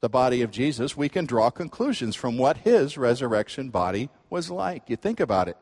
the 0.00 0.08
body 0.08 0.42
of 0.42 0.50
Jesus, 0.50 0.96
we 0.96 1.08
can 1.08 1.26
draw 1.26 1.50
conclusions 1.50 2.16
from 2.16 2.36
what 2.36 2.58
his 2.58 2.98
resurrection 2.98 3.70
body 3.70 4.10
was 4.30 4.50
like. 4.50 4.90
You 4.90 4.96
think 4.96 5.20
about 5.20 5.48
it. 5.48 5.56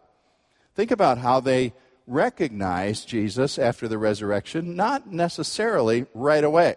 Think 0.74 0.90
about 0.90 1.18
how 1.18 1.40
they 1.40 1.74
recognized 2.10 3.08
Jesus 3.08 3.58
after 3.58 3.86
the 3.86 3.98
resurrection, 3.98 4.74
not 4.74 5.10
necessarily 5.10 6.06
right 6.12 6.42
away. 6.42 6.76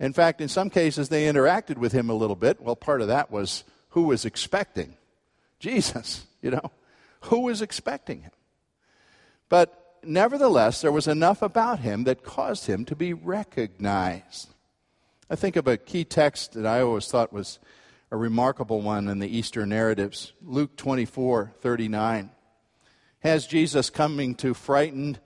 In 0.00 0.12
fact, 0.12 0.40
in 0.40 0.48
some 0.48 0.70
cases, 0.70 1.08
they 1.08 1.24
interacted 1.24 1.76
with 1.76 1.92
him 1.92 2.10
a 2.10 2.14
little 2.14 2.36
bit. 2.36 2.60
Well, 2.60 2.76
part 2.76 3.00
of 3.00 3.08
that 3.08 3.30
was 3.30 3.64
who 3.90 4.02
was 4.04 4.24
expecting 4.24 4.96
Jesus, 5.58 6.26
you 6.42 6.50
know 6.50 6.70
who 7.22 7.40
was 7.40 7.62
expecting 7.62 8.22
him. 8.22 8.30
But 9.48 9.98
nevertheless, 10.02 10.80
there 10.80 10.92
was 10.92 11.08
enough 11.08 11.42
about 11.42 11.80
him 11.80 12.04
that 12.04 12.22
caused 12.22 12.66
him 12.66 12.84
to 12.86 12.96
be 12.96 13.12
recognized. 13.12 14.48
I 15.28 15.36
think 15.36 15.56
of 15.56 15.66
a 15.66 15.76
key 15.76 16.04
text 16.04 16.52
that 16.52 16.66
I 16.66 16.80
always 16.82 17.08
thought 17.08 17.32
was 17.32 17.58
a 18.10 18.16
remarkable 18.16 18.80
one 18.80 19.08
in 19.08 19.18
the 19.18 19.28
Easter 19.28 19.66
narratives 19.66 20.32
Luke 20.42 20.76
24 20.76 21.52
39. 21.60 22.30
Has 23.26 23.44
Jesus 23.44 23.90
coming 23.90 24.36
to 24.36 24.54
frightened, 24.54 25.18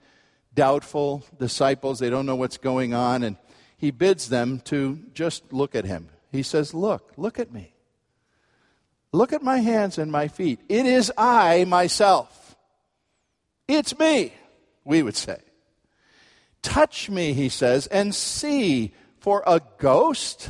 doubtful 0.55 1.23
disciples? 1.37 1.99
They 1.99 2.09
don't 2.09 2.25
know 2.25 2.35
what's 2.35 2.57
going 2.57 2.95
on, 2.95 3.21
and 3.21 3.37
he 3.77 3.91
bids 3.91 4.27
them 4.27 4.59
to 4.61 4.99
just 5.13 5.53
look 5.53 5.75
at 5.75 5.85
him. 5.85 6.09
He 6.31 6.41
says, 6.41 6.73
Look, 6.73 7.13
look 7.15 7.37
at 7.37 7.53
me. 7.53 7.75
Look 9.11 9.33
at 9.33 9.43
my 9.43 9.59
hands 9.59 9.99
and 9.99 10.11
my 10.11 10.29
feet. 10.29 10.61
It 10.67 10.87
is 10.87 11.11
I 11.15 11.63
myself. 11.65 12.55
It's 13.67 13.95
me, 13.99 14.33
we 14.83 15.03
would 15.03 15.15
say. 15.15 15.37
Touch 16.63 17.07
me, 17.07 17.33
he 17.33 17.49
says, 17.49 17.85
and 17.85 18.15
see, 18.15 18.95
for 19.19 19.43
a 19.45 19.61
ghost 19.77 20.49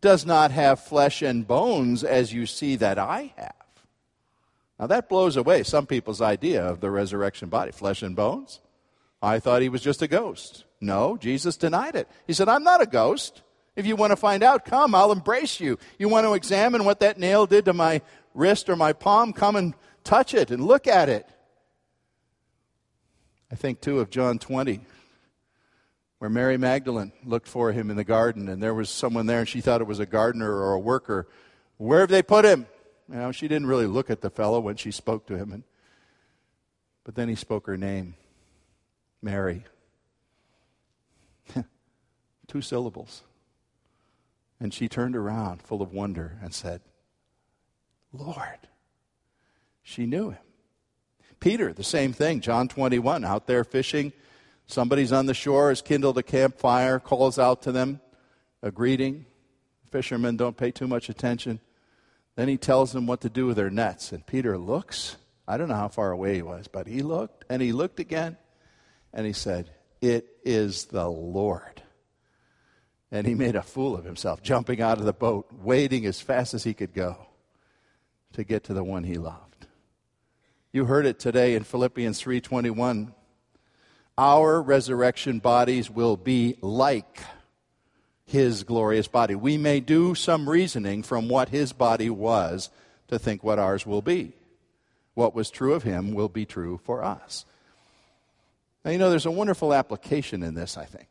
does 0.00 0.24
not 0.24 0.52
have 0.52 0.78
flesh 0.78 1.22
and 1.22 1.44
bones 1.44 2.04
as 2.04 2.32
you 2.32 2.46
see 2.46 2.76
that 2.76 3.00
I 3.00 3.32
have. 3.36 3.61
Now 4.82 4.88
that 4.88 5.08
blows 5.08 5.36
away 5.36 5.62
some 5.62 5.86
people's 5.86 6.20
idea 6.20 6.66
of 6.66 6.80
the 6.80 6.90
resurrection 6.90 7.48
body. 7.48 7.70
Flesh 7.70 8.02
and 8.02 8.16
bones? 8.16 8.58
I 9.22 9.38
thought 9.38 9.62
he 9.62 9.68
was 9.68 9.80
just 9.80 10.02
a 10.02 10.08
ghost. 10.08 10.64
No, 10.80 11.16
Jesus 11.16 11.56
denied 11.56 11.94
it. 11.94 12.08
He 12.26 12.32
said, 12.32 12.48
I'm 12.48 12.64
not 12.64 12.82
a 12.82 12.86
ghost. 12.86 13.42
If 13.76 13.86
you 13.86 13.94
want 13.94 14.10
to 14.10 14.16
find 14.16 14.42
out, 14.42 14.64
come, 14.64 14.92
I'll 14.92 15.12
embrace 15.12 15.60
you. 15.60 15.78
You 16.00 16.08
want 16.08 16.26
to 16.26 16.34
examine 16.34 16.84
what 16.84 16.98
that 16.98 17.16
nail 17.16 17.46
did 17.46 17.66
to 17.66 17.72
my 17.72 18.02
wrist 18.34 18.68
or 18.68 18.74
my 18.74 18.92
palm, 18.92 19.32
come 19.32 19.54
and 19.54 19.74
touch 20.02 20.34
it 20.34 20.50
and 20.50 20.64
look 20.64 20.88
at 20.88 21.08
it. 21.08 21.28
I 23.52 23.54
think, 23.54 23.80
too, 23.80 24.00
of 24.00 24.10
John 24.10 24.40
20, 24.40 24.80
where 26.18 26.28
Mary 26.28 26.56
Magdalene 26.56 27.12
looked 27.24 27.46
for 27.46 27.70
him 27.70 27.88
in 27.88 27.96
the 27.96 28.02
garden, 28.02 28.48
and 28.48 28.60
there 28.60 28.74
was 28.74 28.90
someone 28.90 29.26
there, 29.26 29.38
and 29.38 29.48
she 29.48 29.60
thought 29.60 29.80
it 29.80 29.86
was 29.86 30.00
a 30.00 30.06
gardener 30.06 30.52
or 30.52 30.72
a 30.72 30.80
worker. 30.80 31.28
Where 31.76 32.00
have 32.00 32.08
they 32.08 32.24
put 32.24 32.44
him? 32.44 32.66
You 33.08 33.16
know, 33.16 33.32
she 33.32 33.48
didn't 33.48 33.66
really 33.66 33.86
look 33.86 34.10
at 34.10 34.20
the 34.20 34.30
fellow 34.30 34.60
when 34.60 34.76
she 34.76 34.90
spoke 34.90 35.26
to 35.26 35.36
him. 35.36 35.52
And, 35.52 35.64
but 37.04 37.14
then 37.14 37.28
he 37.28 37.34
spoke 37.34 37.66
her 37.66 37.76
name 37.76 38.14
Mary. 39.20 39.64
Two 42.46 42.60
syllables. 42.60 43.22
And 44.60 44.72
she 44.72 44.88
turned 44.88 45.16
around 45.16 45.62
full 45.62 45.82
of 45.82 45.92
wonder 45.92 46.38
and 46.42 46.54
said, 46.54 46.80
Lord. 48.12 48.68
She 49.82 50.06
knew 50.06 50.30
him. 50.30 50.38
Peter, 51.40 51.72
the 51.72 51.82
same 51.82 52.12
thing, 52.12 52.40
John 52.40 52.68
21, 52.68 53.24
out 53.24 53.48
there 53.48 53.64
fishing. 53.64 54.12
Somebody's 54.68 55.10
on 55.10 55.26
the 55.26 55.34
shore, 55.34 55.70
has 55.70 55.82
kindled 55.82 56.16
a 56.16 56.22
campfire, 56.22 57.00
calls 57.00 57.36
out 57.38 57.62
to 57.62 57.72
them 57.72 58.00
a 58.62 58.70
greeting. 58.70 59.26
Fishermen 59.90 60.36
don't 60.36 60.56
pay 60.56 60.70
too 60.70 60.86
much 60.86 61.08
attention. 61.08 61.58
Then 62.36 62.48
he 62.48 62.56
tells 62.56 62.92
them 62.92 63.06
what 63.06 63.20
to 63.22 63.28
do 63.28 63.46
with 63.46 63.56
their 63.56 63.70
nets. 63.70 64.12
And 64.12 64.26
Peter 64.26 64.56
looks. 64.56 65.16
I 65.46 65.56
don't 65.56 65.68
know 65.68 65.74
how 65.74 65.88
far 65.88 66.12
away 66.12 66.36
he 66.36 66.42
was, 66.42 66.68
but 66.68 66.86
he 66.86 67.02
looked 67.02 67.44
and 67.48 67.60
he 67.60 67.72
looked 67.72 68.00
again 68.00 68.36
and 69.12 69.26
he 69.26 69.32
said, 69.32 69.70
It 70.00 70.28
is 70.44 70.86
the 70.86 71.08
Lord. 71.08 71.82
And 73.10 73.26
he 73.26 73.34
made 73.34 73.56
a 73.56 73.62
fool 73.62 73.94
of 73.94 74.04
himself, 74.04 74.42
jumping 74.42 74.80
out 74.80 74.98
of 74.98 75.04
the 75.04 75.12
boat, 75.12 75.46
wading 75.52 76.06
as 76.06 76.20
fast 76.20 76.54
as 76.54 76.64
he 76.64 76.72
could 76.72 76.94
go 76.94 77.26
to 78.32 78.44
get 78.44 78.64
to 78.64 78.74
the 78.74 78.82
one 78.82 79.04
he 79.04 79.16
loved. 79.16 79.66
You 80.72 80.86
heard 80.86 81.04
it 81.04 81.18
today 81.18 81.54
in 81.54 81.64
Philippians 81.64 82.18
3:21. 82.18 83.12
Our 84.16 84.62
resurrection 84.62 85.38
bodies 85.38 85.90
will 85.90 86.16
be 86.16 86.56
like 86.62 87.20
his 88.24 88.64
glorious 88.64 89.08
body. 89.08 89.34
We 89.34 89.56
may 89.56 89.80
do 89.80 90.14
some 90.14 90.48
reasoning 90.48 91.02
from 91.02 91.28
what 91.28 91.48
his 91.48 91.72
body 91.72 92.10
was 92.10 92.70
to 93.08 93.18
think 93.18 93.42
what 93.42 93.58
ours 93.58 93.86
will 93.86 94.02
be. 94.02 94.32
What 95.14 95.34
was 95.34 95.50
true 95.50 95.74
of 95.74 95.82
him 95.82 96.12
will 96.12 96.28
be 96.28 96.46
true 96.46 96.80
for 96.84 97.04
us. 97.04 97.44
Now, 98.84 98.90
you 98.90 98.98
know, 98.98 99.10
there's 99.10 99.26
a 99.26 99.30
wonderful 99.30 99.74
application 99.74 100.42
in 100.42 100.54
this, 100.54 100.76
I 100.76 100.84
think. 100.86 101.08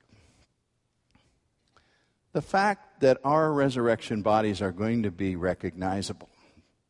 The 2.33 2.41
fact 2.41 3.01
that 3.01 3.19
our 3.23 3.51
resurrection 3.51 4.21
bodies 4.21 4.61
are 4.61 4.71
going 4.71 5.03
to 5.03 5.11
be 5.11 5.35
recognizable, 5.35 6.29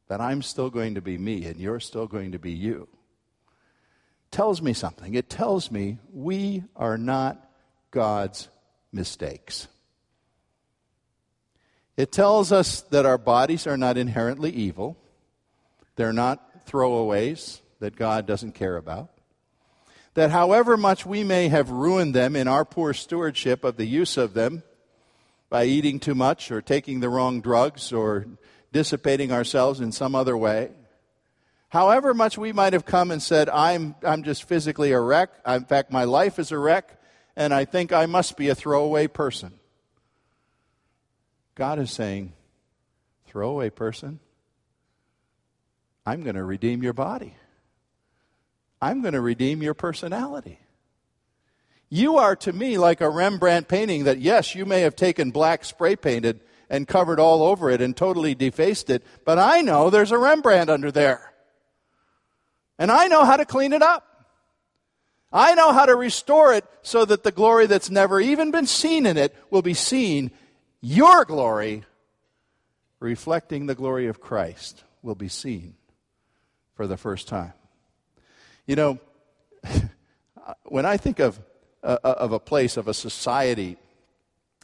that 0.07 0.21
I'm 0.21 0.41
still 0.41 0.69
going 0.69 0.95
to 0.95 1.01
be 1.01 1.17
me 1.17 1.45
and 1.45 1.60
you're 1.60 1.79
still 1.79 2.07
going 2.07 2.31
to 2.34 2.39
be 2.39 2.51
you, 2.51 2.88
tells 4.29 4.62
me 4.62 4.73
something. 4.73 5.13
It 5.13 5.29
tells 5.29 5.71
me 5.71 5.97
we 6.13 6.63
are 6.75 6.97
not 6.97 7.49
God's 7.89 8.47
mistakes. 8.91 9.67
It 12.02 12.12
tells 12.12 12.52
us 12.52 12.82
that 12.90 13.06
our 13.06 13.20
bodies 13.20 13.68
are 13.68 13.78
not 13.78 13.96
inherently 13.96 14.50
evil, 14.50 14.98
they're 15.98 16.12
not 16.12 16.66
throwaways 16.66 17.62
that 17.80 17.96
God 17.96 18.26
doesn't 18.26 18.54
care 18.56 18.76
about. 18.76 19.12
That 20.16 20.32
however 20.32 20.78
much 20.78 21.06
we 21.06 21.24
may 21.24 21.50
have 21.50 21.70
ruined 21.70 22.16
them 22.16 22.36
in 22.36 22.48
our 22.48 22.66
poor 22.66 22.96
stewardship 22.96 23.64
of 23.64 23.78
the 23.78 23.86
use 23.86 24.18
of 24.18 24.34
them, 24.34 24.64
by 25.52 25.66
eating 25.66 26.00
too 26.00 26.16
much 26.16 26.50
or 26.50 26.60
taking 26.60 27.02
the 27.02 27.10
wrong 27.10 27.40
drugs 27.40 27.94
or 27.94 28.26
dissipating 28.74 29.32
ourselves 29.32 29.80
in 29.80 29.92
some 29.92 30.16
other 30.16 30.36
way. 30.36 30.72
However 31.70 32.16
much 32.16 32.36
we 32.36 32.52
might 32.52 32.74
have 32.74 32.84
come 32.84 33.12
and 33.12 33.22
said, 33.22 33.48
I'm, 33.48 33.94
I'm 34.02 34.24
just 34.24 34.46
physically 34.46 34.92
a 34.92 35.00
wreck. 35.00 35.30
In 35.46 35.66
fact, 35.66 35.92
my 35.92 36.06
life 36.06 36.40
is 36.40 36.52
a 36.52 36.58
wreck, 36.58 37.00
and 37.36 37.54
I 37.54 37.66
think 37.66 37.94
I 37.94 38.08
must 38.08 38.38
be 38.38 38.50
a 38.50 38.56
throwaway 38.56 39.06
person. 39.06 39.60
God 41.62 41.78
is 41.78 41.91
saying, 41.91 42.34
Throw 43.28 43.43
throwaway 43.43 43.69
person, 43.69 44.19
I'm 46.08 46.24
going 46.24 46.36
to 46.36 46.43
redeem 46.43 46.82
your 46.82 46.93
body. 46.93 47.36
I'm 48.82 49.04
going 49.04 49.13
to 49.13 49.21
redeem 49.21 49.62
your 49.62 49.76
personality. 49.76 50.58
You 51.88 52.17
are 52.17 52.36
to 52.38 52.52
me 52.52 52.80
like 52.80 53.00
a 53.00 53.12
Rembrandt 53.12 53.67
painting 53.67 54.06
that, 54.06 54.17
yes, 54.17 54.56
you 54.56 54.65
may 54.65 54.82
have 54.82 54.95
taken 54.95 55.30
black 55.30 55.63
spray 55.63 55.95
painted 55.95 56.39
and 56.67 56.88
covered 56.88 57.19
all 57.19 57.43
over 57.43 57.69
it 57.69 57.80
and 57.80 57.95
totally 57.95 58.34
defaced 58.34 58.89
it, 58.89 59.04
but 59.24 59.38
I 59.38 59.62
know 59.62 59.91
there's 59.91 60.12
a 60.12 60.17
Rembrandt 60.17 60.71
under 60.71 60.91
there. 60.91 61.32
And 62.80 62.89
I 62.89 63.06
know 63.06 63.24
how 63.24 63.38
to 63.38 63.45
clean 63.45 63.71
it 63.71 63.84
up. 63.84 64.26
I 65.32 65.54
know 65.54 65.74
how 65.74 65.86
to 65.86 65.95
restore 65.95 66.56
it 66.56 66.65
so 66.82 67.06
that 67.06 67.21
the 67.21 67.32
glory 67.32 67.67
that's 67.67 67.91
never 67.91 68.19
even 68.19 68.50
been 68.50 68.65
seen 68.65 69.06
in 69.06 69.15
it 69.15 69.36
will 69.52 69.62
be 69.62 69.76
seen. 69.76 70.32
Your 70.82 71.26
glory, 71.26 71.84
reflecting 73.00 73.67
the 73.67 73.76
glory 73.76 74.08
of 74.08 74.20
Christ, 74.20 74.84
will 75.02 75.15
be 75.15 75.28
seen 75.28 75.76
for 76.76 76.88
the 76.88 76.98
first 76.98 77.28
time. 77.28 77.54
You 78.65 78.76
know, 78.76 79.00
when 80.65 80.86
I 80.86 80.98
think 80.98 81.20
of 81.20 81.39
uh, 81.84 81.98
of 82.04 82.32
a 82.32 82.39
place, 82.39 82.78
of 82.78 82.88
a 82.88 82.94
society 82.94 83.78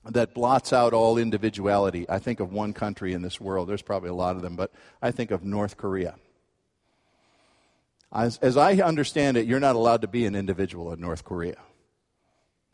that 0.05 0.33
blots 0.33 0.71
out 0.71 0.93
all 0.93 1.17
individuality. 1.17 2.05
I 2.07 2.19
think 2.19 2.39
of 2.39 2.53
one 2.53 2.73
country 2.73 3.13
in 3.13 3.21
this 3.21 3.41
world, 3.41 3.67
there's 3.67 3.81
probably 3.81 4.09
a 4.09 4.13
lot 4.13 4.35
of 4.35 4.41
them, 4.41 4.55
but 4.55 4.71
I 5.01 5.11
think 5.11 5.31
of 5.31 5.43
North 5.43 5.77
Korea. 5.77 6.15
As, 8.13 8.37
as 8.37 8.55
I 8.55 8.75
understand 8.75 9.35
it, 9.35 9.47
you're 9.47 9.59
not 9.59 9.75
allowed 9.75 10.01
to 10.01 10.07
be 10.07 10.25
an 10.25 10.35
individual 10.35 10.93
in 10.93 11.01
North 11.01 11.25
Korea. 11.25 11.57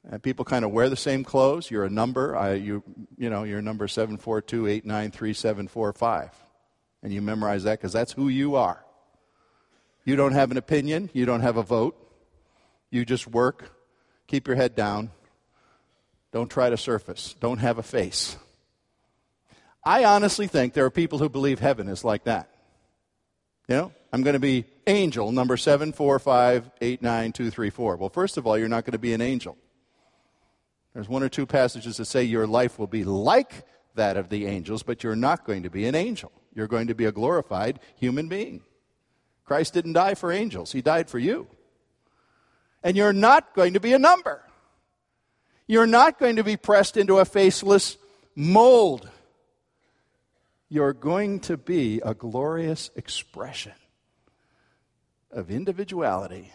And 0.10 0.22
people 0.22 0.44
kind 0.44 0.66
of 0.66 0.72
wear 0.72 0.90
the 0.90 0.98
same 0.98 1.24
clothes. 1.24 1.72
You're 1.72 1.86
a 1.86 1.90
number. 1.90 2.36
I, 2.36 2.54
you, 2.54 2.84
you 3.18 3.30
know, 3.30 3.44
you're 3.44 3.62
number 3.62 3.88
742893745. 3.88 6.32
And 7.02 7.14
you 7.14 7.22
memorize 7.22 7.64
that 7.64 7.80
because 7.80 7.94
that's 7.94 8.12
who 8.12 8.28
you 8.28 8.56
are. 8.56 8.84
You 10.06 10.18
don't 10.18 10.34
have 10.34 10.52
an 10.52 10.58
opinion. 10.58 11.10
You 11.14 11.26
don't 11.26 11.42
have 11.42 11.58
a 11.58 11.64
vote. 11.64 11.98
You 12.92 13.06
just 13.06 13.28
work 13.28 13.74
Keep 14.28 14.48
your 14.48 14.56
head 14.56 14.76
down. 14.76 15.12
Don't 16.32 16.50
try 16.50 16.70
to 16.70 16.78
surface. 16.78 17.36
Don't 17.40 17.60
have 17.60 17.78
a 17.78 17.84
face. 17.84 18.38
I 19.84 20.06
honestly 20.06 20.48
think 20.48 20.74
there 20.74 20.86
are 20.86 20.90
people 20.90 21.20
who 21.20 21.30
believe 21.30 21.60
heaven 21.60 21.88
is 21.88 22.04
like 22.04 22.24
that. 22.24 22.50
You 23.68 23.76
know, 23.76 23.92
I'm 24.12 24.24
going 24.24 24.34
to 24.34 24.40
be 24.40 24.66
angel 24.88 25.32
number 25.32 25.58
seven, 25.58 25.94
four, 25.94 26.18
five, 26.20 26.70
eight, 26.82 27.02
nine, 27.02 27.32
two, 27.32 27.52
three, 27.52 27.70
four. 27.70 27.96
Well, 27.96 28.10
first 28.10 28.38
of 28.38 28.48
all, 28.48 28.58
you're 28.58 28.68
not 28.68 28.86
going 28.86 28.94
to 28.94 28.98
be 28.98 29.14
an 29.14 29.22
angel. 29.22 29.58
There's 30.94 31.10
one 31.10 31.24
or 31.24 31.30
two 31.30 31.46
passages 31.46 31.98
that 31.98 32.06
say 32.06 32.24
your 32.24 32.48
life 32.48 32.78
will 32.78 32.88
be 32.88 33.04
like 33.04 33.66
that 33.96 34.18
of 34.18 34.30
the 34.30 34.46
angels, 34.46 34.84
but 34.84 35.04
you're 35.04 35.16
not 35.16 35.46
going 35.46 35.64
to 35.64 35.70
be 35.70 35.86
an 35.86 35.96
angel. 35.96 36.32
You're 36.54 36.68
going 36.68 36.88
to 36.88 36.96
be 36.96 37.06
a 37.06 37.12
glorified 37.12 37.80
human 37.96 38.28
being. 38.28 38.62
Christ 39.46 39.74
didn't 39.74 39.94
die 39.94 40.14
for 40.14 40.32
angels, 40.32 40.72
He 40.72 40.82
died 40.82 41.10
for 41.10 41.20
you 41.20 41.48
and 42.84 42.98
you're 42.98 43.14
not 43.14 43.56
going 43.56 43.74
to 43.74 43.80
be 43.80 43.94
a 43.94 44.00
number. 44.00 44.42
You're 45.66 45.88
not 45.88 46.20
going 46.20 46.36
to 46.36 46.44
be 46.44 46.58
pressed 46.58 46.98
into 46.98 47.20
a 47.20 47.26
faceless 47.26 47.98
mold. 48.36 49.10
You're 50.68 50.94
going 50.94 51.40
to 51.42 51.56
be 51.56 52.02
a 52.04 52.14
glorious 52.14 52.92
expression 52.96 53.74
of 55.32 55.50
individuality 55.50 56.52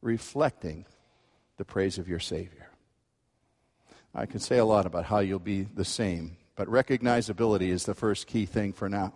reflecting 0.00 0.86
the 1.58 1.64
praise 1.64 1.98
of 1.98 2.08
your 2.08 2.18
Savior. 2.18 2.63
I 4.14 4.26
can 4.26 4.38
say 4.38 4.58
a 4.58 4.64
lot 4.64 4.86
about 4.86 5.06
how 5.06 5.18
you'll 5.18 5.40
be 5.40 5.62
the 5.62 5.84
same, 5.84 6.36
but 6.54 6.68
recognizability 6.68 7.68
is 7.68 7.84
the 7.84 7.94
first 7.94 8.28
key 8.28 8.46
thing 8.46 8.72
for 8.72 8.88
now. 8.88 9.12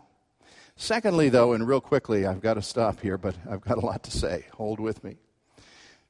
Secondly, 0.74 1.28
though, 1.28 1.52
and 1.52 1.66
real 1.66 1.80
quickly, 1.80 2.26
I've 2.26 2.40
got 2.40 2.54
to 2.54 2.62
stop 2.62 3.00
here, 3.00 3.16
but 3.16 3.36
I've 3.48 3.60
got 3.60 3.78
a 3.78 3.86
lot 3.86 4.02
to 4.04 4.10
say. 4.10 4.46
Hold 4.54 4.80
with 4.80 5.04
me. 5.04 5.16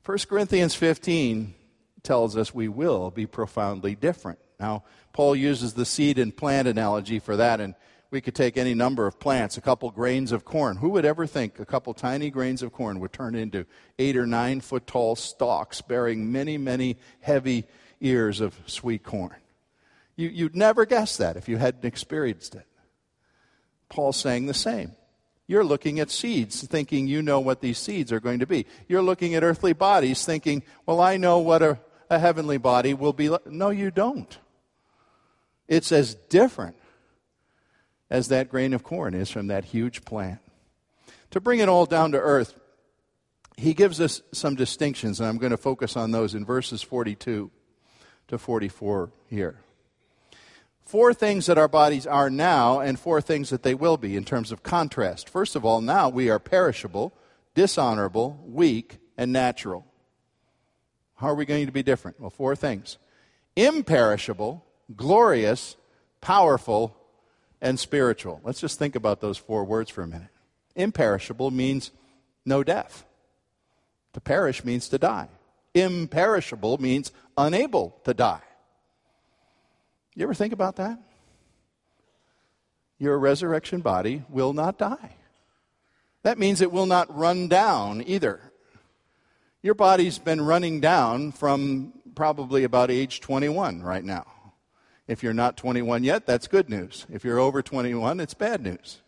1 0.06 0.18
Corinthians 0.28 0.74
15 0.74 1.54
tells 2.02 2.34
us 2.34 2.54
we 2.54 2.68
will 2.68 3.10
be 3.10 3.26
profoundly 3.26 3.94
different. 3.94 4.38
Now, 4.58 4.84
Paul 5.12 5.36
uses 5.36 5.74
the 5.74 5.84
seed 5.84 6.18
and 6.18 6.34
plant 6.34 6.66
analogy 6.66 7.18
for 7.18 7.36
that, 7.36 7.60
and 7.60 7.74
we 8.10 8.22
could 8.22 8.34
take 8.34 8.56
any 8.56 8.72
number 8.72 9.06
of 9.06 9.20
plants, 9.20 9.58
a 9.58 9.60
couple 9.60 9.90
grains 9.90 10.32
of 10.32 10.46
corn. 10.46 10.78
Who 10.78 10.88
would 10.90 11.04
ever 11.04 11.26
think 11.26 11.58
a 11.58 11.66
couple 11.66 11.92
tiny 11.92 12.30
grains 12.30 12.62
of 12.62 12.72
corn 12.72 13.00
would 13.00 13.12
turn 13.12 13.34
into 13.34 13.66
eight 13.98 14.16
or 14.16 14.26
nine 14.26 14.62
foot 14.62 14.86
tall 14.86 15.14
stalks 15.14 15.82
bearing 15.82 16.32
many, 16.32 16.56
many 16.56 16.96
heavy 17.20 17.66
ears 18.00 18.40
of 18.40 18.58
sweet 18.66 19.02
corn? 19.02 19.36
You, 20.16 20.46
would 20.46 20.56
never 20.56 20.84
guess 20.84 21.16
that 21.18 21.36
if 21.36 21.48
you 21.48 21.58
hadn't 21.58 21.84
experienced 21.84 22.56
it. 22.56 22.66
Paul's 23.88 24.16
saying 24.16 24.46
the 24.46 24.54
same. 24.54 24.92
You're 25.46 25.64
looking 25.64 26.00
at 26.00 26.10
seeds, 26.10 26.66
thinking 26.66 27.06
you 27.06 27.22
know 27.22 27.40
what 27.40 27.60
these 27.60 27.78
seeds 27.78 28.12
are 28.12 28.20
going 28.20 28.40
to 28.40 28.46
be. 28.46 28.66
You're 28.88 29.02
looking 29.02 29.34
at 29.34 29.44
earthly 29.44 29.72
bodies, 29.72 30.24
thinking, 30.26 30.62
well, 30.84 31.00
I 31.00 31.16
know 31.16 31.38
what 31.38 31.62
a, 31.62 31.78
a 32.10 32.18
heavenly 32.18 32.58
body 32.58 32.94
will 32.94 33.12
be. 33.12 33.34
No, 33.46 33.70
you 33.70 33.90
don't. 33.90 34.36
It's 35.68 35.92
as 35.92 36.14
different 36.14 36.76
as 38.10 38.28
that 38.28 38.48
grain 38.48 38.74
of 38.74 38.82
corn 38.82 39.14
is 39.14 39.30
from 39.30 39.46
that 39.46 39.66
huge 39.66 40.04
plant. 40.04 40.40
To 41.30 41.40
bring 41.40 41.60
it 41.60 41.68
all 41.68 41.86
down 41.86 42.12
to 42.12 42.18
earth, 42.18 42.58
he 43.56 43.72
gives 43.72 44.00
us 44.00 44.22
some 44.32 44.54
distinctions, 44.54 45.20
and 45.20 45.28
I'm 45.28 45.38
going 45.38 45.50
to 45.50 45.56
focus 45.56 45.96
on 45.96 46.10
those 46.10 46.34
in 46.34 46.44
verses 46.44 46.82
42 46.82 47.50
to 48.28 48.38
44 48.38 49.10
here 49.28 49.60
four 50.88 51.12
things 51.12 51.44
that 51.44 51.58
our 51.58 51.68
bodies 51.68 52.06
are 52.06 52.30
now 52.30 52.80
and 52.80 52.98
four 52.98 53.20
things 53.20 53.50
that 53.50 53.62
they 53.62 53.74
will 53.74 53.98
be 53.98 54.16
in 54.16 54.24
terms 54.24 54.50
of 54.50 54.62
contrast. 54.62 55.28
First 55.28 55.54
of 55.54 55.62
all, 55.62 55.82
now 55.82 56.08
we 56.08 56.30
are 56.30 56.38
perishable, 56.38 57.12
dishonorable, 57.54 58.42
weak, 58.46 58.96
and 59.18 59.30
natural. 59.30 59.84
How 61.16 61.26
are 61.28 61.34
we 61.34 61.44
going 61.44 61.66
to 61.66 61.72
be 61.72 61.82
different? 61.82 62.18
Well, 62.18 62.30
four 62.30 62.56
things 62.56 62.96
imperishable, 63.54 64.64
glorious, 64.96 65.76
powerful, 66.22 66.96
and 67.60 67.78
spiritual. 67.78 68.40
Let's 68.42 68.60
just 68.60 68.78
think 68.78 68.96
about 68.96 69.20
those 69.20 69.36
four 69.36 69.64
words 69.64 69.90
for 69.90 70.02
a 70.02 70.06
minute. 70.06 70.28
Imperishable 70.74 71.50
means 71.50 71.90
no 72.46 72.64
death. 72.64 73.04
To 74.14 74.20
perish 74.20 74.64
means 74.64 74.88
to 74.88 74.96
die. 74.96 75.28
Imperishable 75.74 76.80
means 76.80 77.12
unable 77.38 77.98
to 78.04 78.12
die. 78.12 78.42
You 80.14 80.24
ever 80.24 80.34
think 80.34 80.52
about 80.52 80.76
that? 80.76 80.98
Your 82.98 83.18
resurrection 83.18 83.80
body 83.80 84.24
will 84.28 84.52
not 84.52 84.76
die. 84.76 85.14
That 86.24 86.38
means 86.38 86.60
it 86.60 86.72
will 86.72 86.86
not 86.86 87.16
run 87.16 87.46
down 87.46 88.02
either. 88.04 88.40
Your 89.62 89.74
body's 89.74 90.18
been 90.18 90.40
running 90.40 90.80
down 90.80 91.30
from 91.30 91.92
probably 92.16 92.64
about 92.64 92.90
age 92.90 93.20
21 93.20 93.82
right 93.82 94.04
now. 94.04 94.26
If 95.06 95.22
you're 95.22 95.32
not 95.32 95.56
21 95.56 96.02
yet, 96.02 96.26
that's 96.26 96.48
good 96.48 96.68
news. 96.68 97.06
If 97.10 97.24
you're 97.24 97.38
over 97.38 97.62
21, 97.62 98.18
it's 98.18 98.34
bad 98.34 98.62
news. 98.62 99.00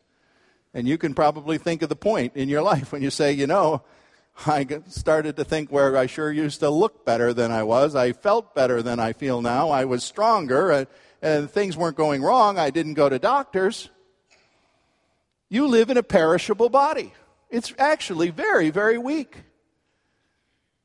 And 0.72 0.86
you 0.86 0.96
can 0.96 1.14
probably 1.14 1.58
think 1.58 1.82
of 1.82 1.88
the 1.88 1.96
point 1.96 2.36
in 2.36 2.48
your 2.48 2.62
life 2.72 2.92
when 2.92 3.02
you 3.02 3.10
say, 3.10 3.32
you 3.32 3.48
know, 3.48 3.82
I 4.46 4.66
started 4.88 5.36
to 5.36 5.44
think 5.44 5.70
where 5.70 5.96
I 5.96 6.06
sure 6.06 6.32
used 6.32 6.60
to 6.60 6.70
look 6.70 7.04
better 7.04 7.34
than 7.34 7.50
I 7.50 7.62
was. 7.62 7.94
I 7.94 8.12
felt 8.12 8.54
better 8.54 8.82
than 8.82 8.98
I 8.98 9.12
feel 9.12 9.42
now. 9.42 9.70
I 9.70 9.84
was 9.84 10.02
stronger, 10.02 10.70
and, 10.70 10.86
and 11.20 11.50
things 11.50 11.76
weren't 11.76 11.96
going 11.96 12.22
wrong. 12.22 12.58
I 12.58 12.70
didn't 12.70 12.94
go 12.94 13.08
to 13.08 13.18
doctors. 13.18 13.90
You 15.48 15.66
live 15.66 15.90
in 15.90 15.96
a 15.96 16.02
perishable 16.02 16.70
body. 16.70 17.12
It's 17.50 17.74
actually 17.78 18.30
very, 18.30 18.70
very 18.70 18.96
weak. 18.96 19.36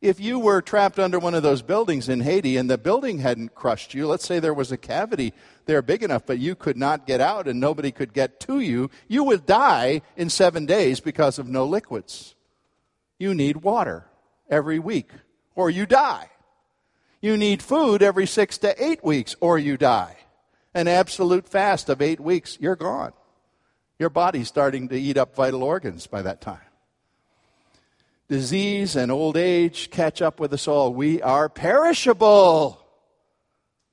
If 0.02 0.20
you 0.20 0.38
were 0.38 0.62
trapped 0.62 1.00
under 1.00 1.18
one 1.18 1.34
of 1.34 1.41
those 1.41 1.62
buildings 1.62 2.10
in 2.10 2.20
Haiti 2.20 2.58
and 2.58 2.70
the 2.70 2.78
building 2.78 3.20
hadn't 3.20 3.56
crushed 3.56 3.94
you, 3.94 4.08
let's 4.08 4.26
say 4.26 4.39
there 4.39 4.54
was 4.54 4.72
a 4.72 4.78
cavity 4.78 5.34
there 5.65 5.82
big 5.82 6.04
enough, 6.04 6.26
but 6.26 6.38
you 6.38 6.56
could 6.56 6.78
not 6.78 7.08
get 7.08 7.22
out 7.22 7.48
and 7.48 7.60
nobody 7.60 7.91
could 7.91 8.13
get 8.13 8.39
to 8.41 8.60
you, 8.60 8.89
you 9.08 9.24
would 9.24 9.46
die 9.46 10.02
in 10.18 10.30
seven 10.30 10.65
days 10.65 11.00
because 11.00 11.39
of 11.39 11.48
no 11.48 11.65
liquids 11.65 12.35
you 13.17 13.34
need 13.34 13.58
water 13.58 14.06
every 14.49 14.80
week 14.80 15.10
or 15.56 15.69
you 15.69 15.86
die. 15.86 16.30
You 17.21 17.38
need 17.38 17.63
food 17.63 18.04
every 18.04 18.28
six 18.28 18.58
to 18.60 18.84
eight 18.84 19.04
weeks 19.04 19.36
or 19.39 19.58
you 19.58 19.78
die. 19.78 20.17
an 20.75 20.89
absolute 20.89 21.47
fast 21.47 21.88
of 21.88 22.01
eight 22.01 22.19
weeks, 22.19 22.58
you're 22.60 22.75
gone. 22.75 23.13
Your 23.97 24.10
body's 24.10 24.49
starting 24.49 24.89
to 24.89 24.99
eat 24.99 25.17
up 25.17 25.34
vital 25.34 25.63
organs 25.63 26.06
by 26.06 26.21
that 26.21 26.41
time. 26.41 26.60
Disease 28.28 28.95
and 28.95 29.12
old 29.12 29.38
age 29.38 29.89
catch 29.89 30.21
up 30.21 30.39
with 30.39 30.51
us 30.51 30.67
all. 30.67 30.93
We 30.93 31.21
are 31.21 31.47
perishable. 31.47 32.86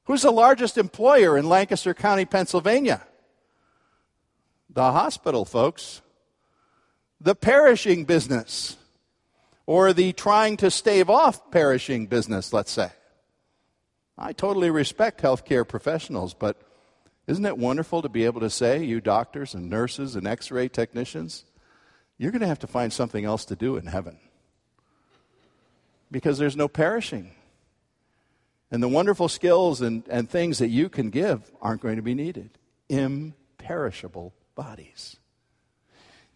Who's 0.04 0.22
the 0.22 0.32
largest 0.32 0.76
employer 0.76 1.38
in 1.38 1.48
Lancaster 1.48 1.94
County, 1.94 2.24
Pennsylvania? 2.24 3.06
The 4.68 4.90
hospital, 4.90 5.44
folks. 5.44 6.02
The 7.20 7.36
perishing 7.36 8.04
business. 8.04 8.76
Or 9.72 9.94
the 9.94 10.12
trying 10.12 10.58
to 10.58 10.70
stave 10.70 11.08
off 11.08 11.50
perishing 11.50 12.06
business, 12.06 12.52
let's 12.52 12.70
say. 12.70 12.90
I 14.18 14.34
totally 14.34 14.68
respect 14.68 15.22
healthcare 15.22 15.66
professionals, 15.66 16.34
but 16.34 16.60
isn't 17.26 17.46
it 17.46 17.56
wonderful 17.56 18.02
to 18.02 18.10
be 18.10 18.26
able 18.26 18.42
to 18.42 18.50
say, 18.50 18.84
you 18.84 19.00
doctors 19.00 19.54
and 19.54 19.70
nurses 19.70 20.14
and 20.14 20.26
x 20.26 20.50
ray 20.50 20.68
technicians, 20.68 21.46
you're 22.18 22.32
going 22.32 22.42
to 22.42 22.48
have 22.48 22.58
to 22.58 22.66
find 22.66 22.92
something 22.92 23.24
else 23.24 23.46
to 23.46 23.56
do 23.56 23.78
in 23.78 23.86
heaven? 23.86 24.18
Because 26.10 26.36
there's 26.36 26.54
no 26.54 26.68
perishing. 26.68 27.32
And 28.70 28.82
the 28.82 28.88
wonderful 28.88 29.30
skills 29.30 29.80
and, 29.80 30.06
and 30.10 30.28
things 30.28 30.58
that 30.58 30.68
you 30.68 30.90
can 30.90 31.08
give 31.08 31.50
aren't 31.62 31.80
going 31.80 31.96
to 31.96 32.02
be 32.02 32.12
needed. 32.12 32.50
Imperishable 32.90 34.34
bodies. 34.54 35.16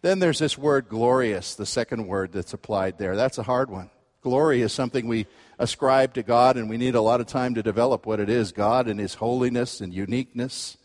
Then 0.01 0.19
there's 0.19 0.39
this 0.39 0.57
word 0.57 0.89
glorious, 0.89 1.55
the 1.55 1.65
second 1.65 2.07
word 2.07 2.31
that's 2.31 2.53
applied 2.53 2.97
there. 2.97 3.15
That's 3.15 3.37
a 3.37 3.43
hard 3.43 3.69
one. 3.69 3.89
Glory 4.21 4.61
is 4.61 4.73
something 4.73 5.07
we 5.07 5.25
ascribe 5.57 6.13
to 6.15 6.23
God, 6.23 6.57
and 6.57 6.69
we 6.69 6.77
need 6.77 6.95
a 6.95 7.01
lot 7.01 7.21
of 7.21 7.27
time 7.27 7.55
to 7.55 7.63
develop 7.63 8.05
what 8.05 8.19
it 8.19 8.29
is 8.29 8.51
God 8.51 8.87
and 8.87 8.99
His 8.99 9.15
holiness 9.15 9.81
and 9.81 9.93
uniqueness, 9.93 10.77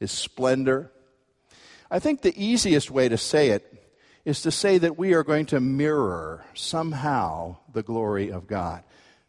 His 0.00 0.10
splendor. 0.10 0.92
I 1.90 1.98
think 1.98 2.20
the 2.20 2.34
easiest 2.36 2.90
way 2.90 3.08
to 3.08 3.16
say 3.16 3.50
it 3.50 3.72
is 4.24 4.42
to 4.42 4.50
say 4.50 4.76
that 4.78 4.98
we 4.98 5.14
are 5.14 5.24
going 5.24 5.46
to 5.46 5.60
mirror 5.60 6.44
somehow 6.52 7.56
the 7.72 7.82
glory 7.82 8.30
of 8.30 8.46
God. 8.46 8.82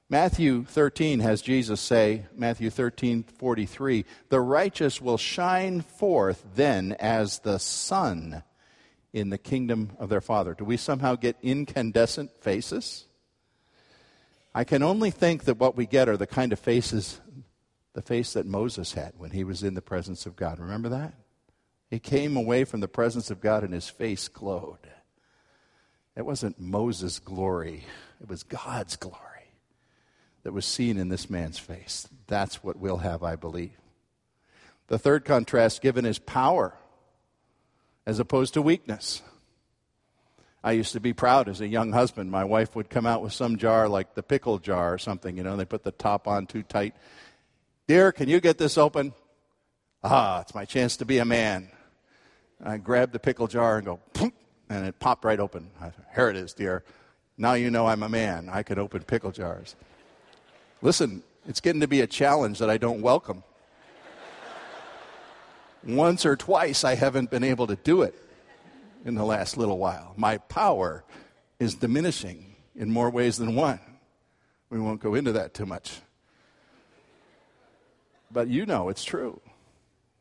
Matthew 0.10 0.66
13 0.66 1.20
has 1.20 1.42
Jesus 1.42 1.80
say, 1.80 2.26
Matthew 2.36 2.70
13, 2.70 3.24
43, 3.24 4.06
the 4.30 4.42
righteous 4.42 5.00
will 5.00 5.18
shine 5.18 5.82
forth 5.82 6.44
then 6.56 6.94
as 7.00 7.40
the 7.40 7.60
sun 7.60 8.44
in 9.14 9.30
the 9.30 9.38
kingdom 9.38 9.92
of 10.00 10.10
their 10.10 10.22
Father. 10.22 10.54
Do 10.54 10.66
we 10.66 10.78
somehow 10.78 11.16
get 11.16 11.38
incandescent 11.42 12.32
faces? 12.42 13.06
I 14.54 14.64
can 14.64 14.84
only 14.84 15.12
think 15.12 15.46
that 15.46 15.60
what 15.60 15.76
we 15.76 15.86
get 15.86 16.10
are 16.10 16.18
the 16.18 16.28
kind 16.28 16.54
of 16.54 16.60
faces, 16.60 17.20
the 17.94 18.02
face 18.02 18.34
that 18.34 18.46
Moses 18.46 18.94
had 18.94 19.14
when 19.18 19.32
he 19.32 19.44
was 19.44 19.64
in 19.64 19.74
the 19.74 19.82
presence 19.82 20.26
of 20.26 20.36
God. 20.36 20.60
Remember 20.60 20.90
that? 20.90 21.14
He 21.90 22.00
came 22.00 22.38
away 22.38 22.66
from 22.66 22.82
the 22.82 22.88
presence 22.88 23.32
of 23.32 23.42
God 23.42 23.64
and 23.64 23.74
his 23.74 23.90
face 23.90 24.28
glowed. 24.28 24.78
It 26.16 26.26
wasn't 26.26 26.60
Moses' 26.60 27.20
glory, 27.20 27.86
it 28.22 28.30
was 28.30 28.44
God's 28.44 28.96
glory 28.96 29.54
that 30.44 30.52
was 30.52 30.66
seen 30.66 30.98
in 30.98 31.10
this 31.10 31.30
man's 31.30 31.58
face. 31.58 32.08
That's 32.28 32.64
what 32.64 32.78
we'll 32.78 32.98
have, 32.98 33.24
I 33.24 33.36
believe. 33.36 33.78
The 34.88 35.00
third 35.00 35.26
contrast 35.26 35.82
given 35.82 36.06
is 36.06 36.20
power 36.20 36.79
as 38.10 38.20
opposed 38.20 38.56
to 38.56 38.62
weakness. 38.62 39.22
I 40.64 40.72
used 40.72 40.94
to 40.94 41.00
be 41.00 41.14
proud 41.14 41.48
as 41.48 41.62
a 41.62 41.68
young 41.68 41.92
husband. 41.92 42.32
My 42.32 42.44
wife 42.44 42.76
would 42.76 42.90
come 42.90 43.06
out 43.06 43.22
with 43.22 43.34
some 43.34 43.58
jar 43.58 43.88
like 43.88 44.16
the 44.16 44.24
pickle 44.24 44.58
jar 44.58 44.96
or 44.96 44.98
something, 44.98 45.38
you 45.38 45.44
know, 45.44 45.52
and 45.52 45.60
they 45.60 45.66
put 45.66 45.84
the 45.84 45.92
top 45.92 46.28
on 46.28 46.48
too 46.48 46.64
tight. 46.64 46.96
Dear, 47.86 48.12
can 48.12 48.28
you 48.28 48.40
get 48.40 48.58
this 48.58 48.80
open? 48.80 49.14
Ah, 50.04 50.42
it's 50.42 50.56
my 50.56 50.66
chance 50.66 50.98
to 50.98 51.06
be 51.06 51.20
a 51.20 51.26
man. 51.26 51.70
I 52.64 52.78
grab 52.78 53.12
the 53.12 53.20
pickle 53.20 53.46
jar 53.46 53.78
and 53.78 53.86
go, 53.86 54.00
and 54.70 54.88
it 54.88 55.00
popped 55.00 55.24
right 55.24 55.40
open. 55.40 55.70
I, 55.80 55.92
Here 56.16 56.30
it 56.30 56.36
is, 56.36 56.54
dear. 56.54 56.84
Now 57.38 57.54
you 57.54 57.70
know 57.70 57.86
I'm 57.86 58.02
a 58.02 58.10
man. 58.10 58.50
I 58.52 58.64
can 58.64 58.80
open 58.80 59.04
pickle 59.04 59.32
jars. 59.32 59.76
Listen, 60.82 61.22
it's 61.48 61.62
getting 61.62 61.82
to 61.82 61.88
be 61.88 62.02
a 62.02 62.08
challenge 62.08 62.58
that 62.58 62.72
I 62.72 62.78
don't 62.78 63.04
welcome. 63.04 63.44
Once 65.86 66.26
or 66.26 66.36
twice 66.36 66.84
I 66.84 66.96
haven't 66.96 67.32
been 67.32 67.44
able 67.44 67.68
to 67.68 67.76
do 67.76 68.02
it 68.02 68.16
in 69.06 69.16
the 69.16 69.26
last 69.26 69.58
little 69.58 69.78
while. 69.78 70.14
My 70.18 70.38
power 70.38 71.04
is 71.60 71.76
diminishing 71.76 72.56
in 72.76 72.92
more 72.92 73.10
ways 73.10 73.38
than 73.38 73.56
one. 73.56 73.80
We 74.70 74.80
won't 74.80 75.02
go 75.02 75.16
into 75.16 75.32
that 75.34 75.54
too 75.54 75.66
much. 75.66 76.02
But 78.32 78.48
you 78.48 78.66
know 78.66 78.90
it's 78.90 79.04
true. 79.04 79.42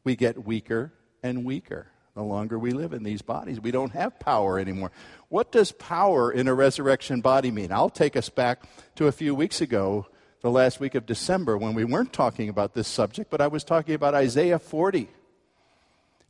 We 0.04 0.16
get 0.16 0.46
weaker 0.46 0.92
and 1.22 1.44
weaker 1.44 1.88
the 2.14 2.22
longer 2.22 2.58
we 2.58 2.72
live 2.72 2.92
in 2.92 3.04
these 3.04 3.22
bodies. 3.22 3.60
We 3.60 3.70
don't 3.70 3.92
have 3.92 4.18
power 4.18 4.58
anymore. 4.58 4.90
What 5.28 5.52
does 5.52 5.70
power 5.70 6.32
in 6.32 6.48
a 6.48 6.54
resurrection 6.54 7.20
body 7.20 7.50
mean? 7.50 7.70
I'll 7.70 7.90
take 7.90 8.16
us 8.16 8.28
back 8.28 8.64
to 8.96 9.06
a 9.06 9.12
few 9.12 9.34
weeks 9.34 9.60
ago, 9.60 10.06
the 10.40 10.50
last 10.50 10.80
week 10.80 10.94
of 10.94 11.06
December, 11.06 11.56
when 11.56 11.74
we 11.74 11.84
weren't 11.84 12.12
talking 12.12 12.48
about 12.48 12.74
this 12.74 12.88
subject, 12.88 13.30
but 13.30 13.40
I 13.40 13.46
was 13.46 13.62
talking 13.62 13.94
about 13.94 14.14
Isaiah 14.14 14.58
40 14.58 15.08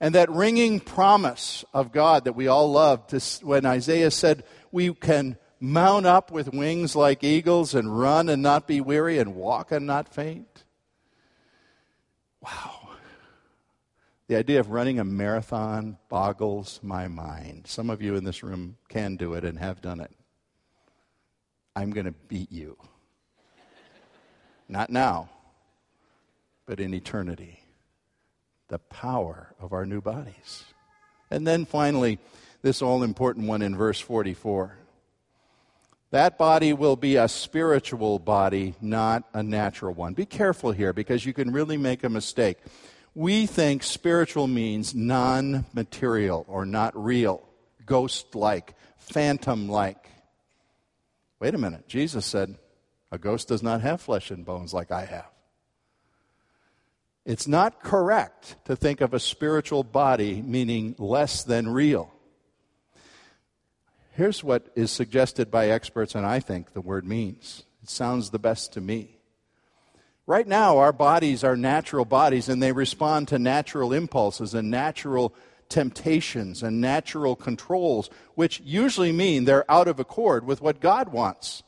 and 0.01 0.15
that 0.15 0.31
ringing 0.31 0.81
promise 0.81 1.65
of 1.75 1.93
God 1.93 2.25
that 2.25 2.35
we 2.35 2.47
all 2.47 2.71
love 2.71 3.11
when 3.43 3.67
Isaiah 3.67 4.11
said, 4.11 4.45
We 4.71 4.95
can 4.95 5.37
mount 5.61 6.07
up 6.07 6.31
with 6.31 6.53
wings 6.53 6.95
like 6.95 7.25
eagles 7.25 7.75
and 7.75 7.99
run 7.99 8.29
and 8.29 8.43
not 8.43 8.69
be 8.69 8.81
weary 8.81 9.19
and 9.19 9.35
walk 9.35 9.73
and 9.73 9.87
not 9.87 10.13
faint. 10.13 10.65
Wow. 12.41 12.91
The 14.29 14.37
idea 14.37 14.61
of 14.61 14.71
running 14.71 15.01
a 15.01 15.05
marathon 15.05 15.99
boggles 16.09 16.79
my 16.83 17.09
mind. 17.09 17.67
Some 17.67 17.91
of 17.91 18.01
you 18.01 18.15
in 18.15 18.25
this 18.25 18.43
room 18.43 18.77
can 18.89 19.17
do 19.17 19.35
it 19.35 19.45
and 19.45 19.59
have 19.59 19.81
done 19.81 20.01
it. 20.01 20.13
I'm 21.75 21.91
going 21.91 22.07
to 22.07 22.13
beat 22.13 22.53
you. 22.53 22.77
Not 24.69 24.91
now, 24.91 25.31
but 26.67 26.79
in 26.79 26.93
eternity 26.93 27.58
the 28.69 28.79
power 28.79 29.55
of 29.61 29.73
our 29.73 29.87
new 29.87 30.01
bodies. 30.01 30.65
And 31.31 31.47
then 31.47 31.65
finally, 31.65 32.19
this 32.63 32.83
all 32.83 33.03
important 33.03 33.47
one 33.47 33.63
in 33.63 33.77
verse 33.77 34.01
44. 34.01 34.77
That 36.11 36.39
body 36.39 36.73
will 36.73 36.97
be 36.97 37.17
a 37.17 37.29
spiritual 37.29 38.19
body, 38.19 38.75
not 38.81 39.25
a 39.35 39.43
natural 39.43 39.93
one. 39.93 40.15
Be 40.15 40.25
careful 40.25 40.73
here 40.73 40.95
because 40.95 41.27
you 41.27 41.35
can 41.35 41.53
really 41.53 41.77
make 41.77 42.03
a 42.03 42.09
mistake. 42.09 42.59
We 43.15 43.47
think 43.47 43.83
spiritual 43.83 44.47
means 44.47 44.95
non 44.95 45.67
material 45.75 46.47
or 46.49 46.65
not 46.65 46.97
real, 46.97 47.47
ghost 47.85 48.35
like, 48.35 48.75
phantom 48.97 49.69
like. 49.69 50.09
Wait 51.41 51.55
a 51.55 51.59
minute. 51.59 51.87
Jesus 51.89 52.25
said, 52.25 52.57
A 53.13 53.19
ghost 53.19 53.49
does 53.49 53.63
not 53.63 53.83
have 53.83 54.01
flesh 54.01 54.31
and 54.31 54.47
bones 54.47 54.73
like 54.73 54.91
I 54.91 55.05
have. 55.05 55.38
It's 57.29 57.47
not 57.47 57.83
correct 57.83 58.57
to 58.65 58.75
think 58.75 59.03
of 59.03 59.13
a 59.13 59.21
spiritual 59.21 59.85
body 59.85 60.41
meaning 60.41 60.95
less 60.99 61.45
than 61.45 61.69
real. 61.69 62.11
Here's 64.13 64.43
what 64.43 64.73
is 64.75 64.91
suggested 64.91 65.51
by 65.51 65.69
experts, 65.69 66.15
and 66.15 66.25
I 66.25 66.41
think 66.41 66.73
the 66.73 66.81
word 66.81 67.07
means. 67.07 67.65
It 67.83 67.91
sounds 67.91 68.31
the 68.31 68.39
best 68.39 68.73
to 68.73 68.81
me. 68.81 69.19
Right 70.27 70.49
now, 70.49 70.79
our 70.79 70.91
bodies 70.91 71.45
are 71.45 71.55
natural 71.55 72.07
bodies, 72.07 72.49
and 72.49 72.63
they 72.63 72.73
respond 72.73 73.29
to 73.29 73.39
natural 73.39 73.93
impulses 73.93 74.55
and 74.55 74.71
natural 74.71 75.35
temptations 75.69 76.63
and 76.63 76.81
natural 76.81 77.37
controls, 77.37 78.09
which 78.37 78.63
usually 78.65 79.13
mean 79.13 79.45
they're 79.45 79.71
out 79.71 79.87
of 79.87 80.01
accord 80.01 80.47
with 80.47 80.63
what 80.63 80.81
God 80.81 81.11
wants. 81.11 81.63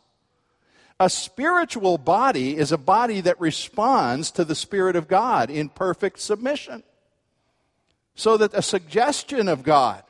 A 1.00 1.08
spiritual 1.08 1.96
body 1.96 2.58
is 2.58 2.72
a 2.72 2.78
body 2.78 3.22
that 3.22 3.40
responds 3.40 4.30
to 4.32 4.44
the 4.44 4.54
Spirit 4.54 4.96
of 4.96 5.08
God 5.08 5.48
in 5.48 5.70
perfect 5.70 6.20
submission. 6.20 6.82
So 8.14 8.36
that 8.36 8.52
the 8.52 8.60
suggestion 8.60 9.48
of 9.48 9.62
God 9.62 10.02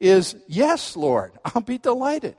is, 0.00 0.34
Yes, 0.48 0.96
Lord, 0.96 1.30
I'll 1.44 1.62
be 1.62 1.78
delighted. 1.78 2.34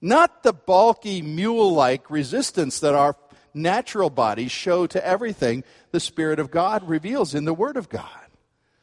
Not 0.00 0.42
the 0.42 0.52
bulky 0.52 1.22
mule 1.22 1.72
like 1.72 2.10
resistance 2.10 2.80
that 2.80 2.94
our 2.94 3.14
natural 3.54 4.10
bodies 4.10 4.50
show 4.50 4.88
to 4.88 5.06
everything 5.06 5.62
the 5.92 6.00
Spirit 6.00 6.40
of 6.40 6.50
God 6.50 6.88
reveals 6.88 7.32
in 7.32 7.44
the 7.44 7.54
Word 7.54 7.76
of 7.76 7.88
God. 7.88 8.10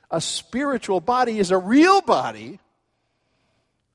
A 0.09 0.21
spiritual 0.21 1.01
body 1.01 1.37
is 1.37 1.51
a 1.51 1.57
real 1.57 2.01
body, 2.01 2.61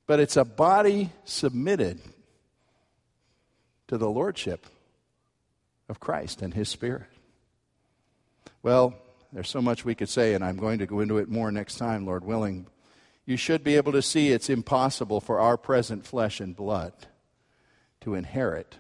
but 0.07 0.21
it's 0.21 0.37
a 0.37 0.45
body 0.45 1.11
submitted 1.25 1.99
to 3.89 3.99
the 3.99 4.09
lordship 4.09 4.67
of 5.89 6.01
Christ 6.01 6.43
and 6.43 6.55
his 6.55 6.69
Spirit. 6.69 7.07
Well, 8.63 8.95
there's 9.33 9.49
so 9.49 9.61
much 9.61 9.85
we 9.85 9.95
could 9.95 10.09
say, 10.09 10.35
and 10.35 10.45
I'm 10.45 10.57
going 10.57 10.79
to 10.79 10.87
go 10.87 11.01
into 11.01 11.19
it 11.19 11.29
more 11.29 11.51
next 11.51 11.77
time, 11.77 12.07
Lord 12.07 12.25
willing. 12.25 12.67
You 13.27 13.37
should 13.37 13.63
be 13.63 13.77
able 13.77 13.93
to 13.93 14.03
see 14.03 14.31
it's 14.31 14.49
impossible 14.49 15.21
for 15.21 15.39
our 15.39 15.57
present 15.57 16.07
flesh 16.07 16.41
and 16.41 16.57
blood 16.57 16.93
to 18.01 18.15
inherit 18.15 18.77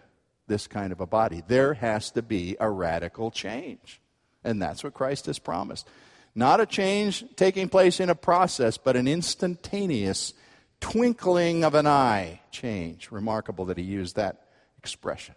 this 0.46 0.66
kind 0.66 0.92
of 0.92 1.00
a 1.00 1.06
body. 1.06 1.42
There 1.46 1.74
has 1.74 2.10
to 2.12 2.22
be 2.22 2.56
a 2.58 2.70
radical 2.70 3.30
change. 3.30 4.00
And 4.42 4.60
that's 4.62 4.82
what 4.82 4.94
Christ 4.94 5.26
has 5.26 5.38
promised. 5.38 5.86
Not 6.34 6.60
a 6.60 6.66
change 6.66 7.24
taking 7.36 7.68
place 7.68 8.00
in 8.00 8.08
a 8.08 8.14
process, 8.14 8.78
but 8.78 8.96
an 8.96 9.08
instantaneous 9.08 10.32
twinkling 10.80 11.64
of 11.64 11.74
an 11.74 11.86
eye 11.86 12.40
change. 12.50 13.10
Remarkable 13.10 13.66
that 13.66 13.76
he 13.76 13.84
used 13.84 14.16
that 14.16 14.47
expression. 14.78 15.34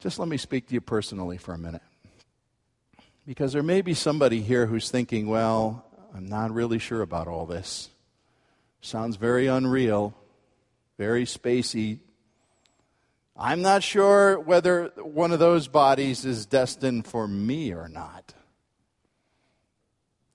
Just 0.00 0.18
let 0.18 0.28
me 0.28 0.38
speak 0.38 0.68
to 0.68 0.74
you 0.74 0.80
personally 0.80 1.36
for 1.36 1.52
a 1.52 1.58
minute. 1.58 1.82
Because 3.26 3.52
there 3.52 3.62
may 3.62 3.82
be 3.82 3.92
somebody 3.92 4.40
here 4.40 4.66
who's 4.66 4.90
thinking, 4.90 5.26
well, 5.26 5.84
I'm 6.14 6.26
not 6.26 6.52
really 6.52 6.78
sure 6.78 7.02
about 7.02 7.28
all 7.28 7.44
this. 7.44 7.90
Sounds 8.80 9.16
very 9.16 9.46
unreal, 9.46 10.14
very 10.96 11.26
spacey. 11.26 11.98
I'm 13.36 13.60
not 13.60 13.82
sure 13.82 14.40
whether 14.40 14.86
one 14.96 15.32
of 15.32 15.38
those 15.38 15.68
bodies 15.68 16.24
is 16.24 16.46
destined 16.46 17.06
for 17.06 17.28
me 17.28 17.72
or 17.72 17.88
not. 17.88 18.34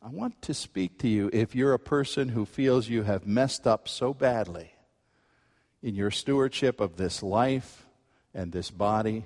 I 0.02 0.10
want 0.10 0.44
to 0.44 0.54
speak 0.54 1.00
to 1.00 1.08
you 1.08 1.32
if 1.34 1.56
you're 1.56 1.74
a 1.74 1.80
person 1.80 2.30
who 2.30 2.46
feels 2.46 2.88
you 2.88 3.02
have 3.02 3.26
messed 3.26 3.66
up 3.66 3.88
so 3.88 4.14
badly 4.14 4.75
in 5.86 5.94
your 5.94 6.10
stewardship 6.10 6.82
of 6.82 6.98
this 6.98 7.22
life 7.22 7.86
and 8.34 8.52
this 8.52 8.72
body 8.72 9.24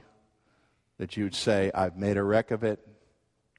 that 0.97 1.15
you'd 1.15 1.33
say, 1.33 1.71
I've 1.73 1.95
made 1.95 2.17
a 2.17 2.23
wreck 2.23 2.51
of 2.51 2.65
it. 2.65 2.85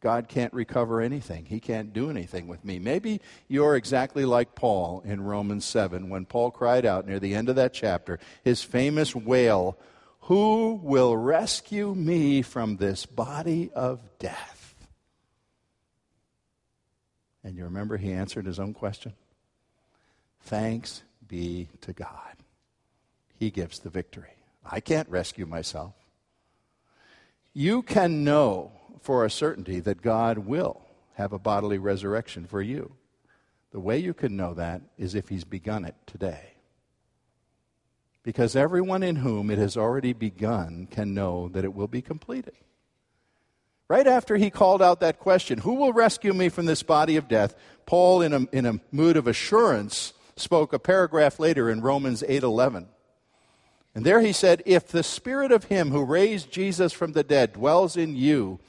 God 0.03 0.29
can't 0.29 0.53
recover 0.53 1.01
anything. 1.01 1.47
He 1.47 1.61
can't 1.61 1.95
do 1.95 2.11
anything 2.11 2.47
with 2.47 2.63
me. 2.63 2.79
Maybe 2.79 3.23
you're 3.49 3.75
exactly 3.75 4.27
like 4.27 4.55
Paul 4.55 5.03
in 5.07 5.23
Romans 5.23 5.65
7 5.65 6.11
when 6.11 6.27
Paul 6.27 6.51
cried 6.51 6.85
out 6.85 7.07
near 7.07 7.19
the 7.19 7.35
end 7.35 7.49
of 7.49 7.57
that 7.57 7.73
chapter, 7.73 8.19
his 8.45 8.63
famous 8.63 9.17
wail, 9.17 9.79
Who 10.25 10.79
will 10.83 11.17
rescue 11.17 11.95
me 11.95 12.43
from 12.43 12.77
this 12.77 13.07
body 13.07 13.71
of 13.75 14.01
death? 14.19 14.75
And 17.43 17.57
you 17.57 17.65
remember 17.65 17.97
he 17.97 18.13
answered 18.13 18.45
his 18.45 18.61
own 18.61 18.75
question? 18.75 19.15
Thanks 20.43 21.03
be 21.27 21.69
to 21.81 21.95
God. 21.95 22.30
He 23.41 23.51
gives 23.51 23.79
the 23.79 23.89
victory. 23.89 24.35
I 24.71 24.81
can't 24.81 25.09
rescue 25.09 25.47
myself. 25.47 25.95
You 27.55 27.81
can 27.81 28.23
know 28.23 28.73
for 29.01 29.25
a 29.25 29.31
certainty 29.31 29.81
that 29.81 30.03
God 30.03 30.37
will 30.37 30.83
have 31.15 31.33
a 31.33 31.39
bodily 31.39 31.79
resurrection 31.79 32.45
for 32.45 32.61
you. 32.61 32.93
The 33.73 33.81
way 33.81 33.97
you 33.97 34.13
can 34.13 34.37
know 34.37 34.53
that 34.55 34.83
is 34.99 35.15
if 35.15 35.31
He's 35.31 35.45
begun 35.45 35.87
it 35.87 35.95
today. 36.07 36.53
Because 38.23 38.55
everyone 38.55 39.03
in 39.03 39.17
whom 39.17 39.51
it 39.51 39.57
has 39.57 39.75
already 39.75 40.13
begun 40.13 40.87
can 40.91 41.15
know 41.15 41.49
that 41.49 41.65
it 41.65 41.73
will 41.73 41.89
be 41.89 42.03
completed. 42.03 42.55
Right 43.89 44.07
after 44.07 44.37
he 44.37 44.51
called 44.51 44.83
out 44.83 45.01
that 45.01 45.19
question, 45.19 45.61
Who 45.61 45.77
will 45.77 45.95
rescue 45.95 46.35
me 46.35 46.51
from 46.51 46.67
this 46.67 46.83
body 46.83 47.17
of 47.17 47.27
death? 47.27 47.55
Paul, 47.87 48.21
in 48.21 48.35
a, 48.35 48.41
in 48.53 48.67
a 48.67 48.81
mood 48.93 49.17
of 49.17 49.27
assurance, 49.27 50.13
spoke 50.37 50.75
a 50.75 50.79
paragraph 50.79 51.41
later 51.41 51.71
in 51.71 51.81
Romans 51.81 52.23
8:11. 52.23 52.87
And 53.95 54.05
there 54.05 54.21
he 54.21 54.33
said, 54.33 54.63
If 54.67 54.89
the 54.89 55.03
spirit 55.03 55.53
of 55.53 55.65
him 55.65 55.91
who 55.91 56.05
raised 56.05 56.51
Jesus 56.51 56.93
from 56.93 57.13
the 57.13 57.25
dead 57.25 57.55
dwells 57.55 57.97
in 57.97 58.17
you, 58.17 58.61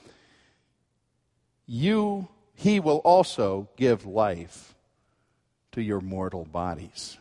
you 1.65 2.27
he 2.53 2.79
will 2.79 2.97
also 2.97 3.69
give 3.75 4.05
life 4.05 4.75
to 5.71 5.81
your 5.81 6.01
mortal 6.01 6.45
bodies. 6.45 7.17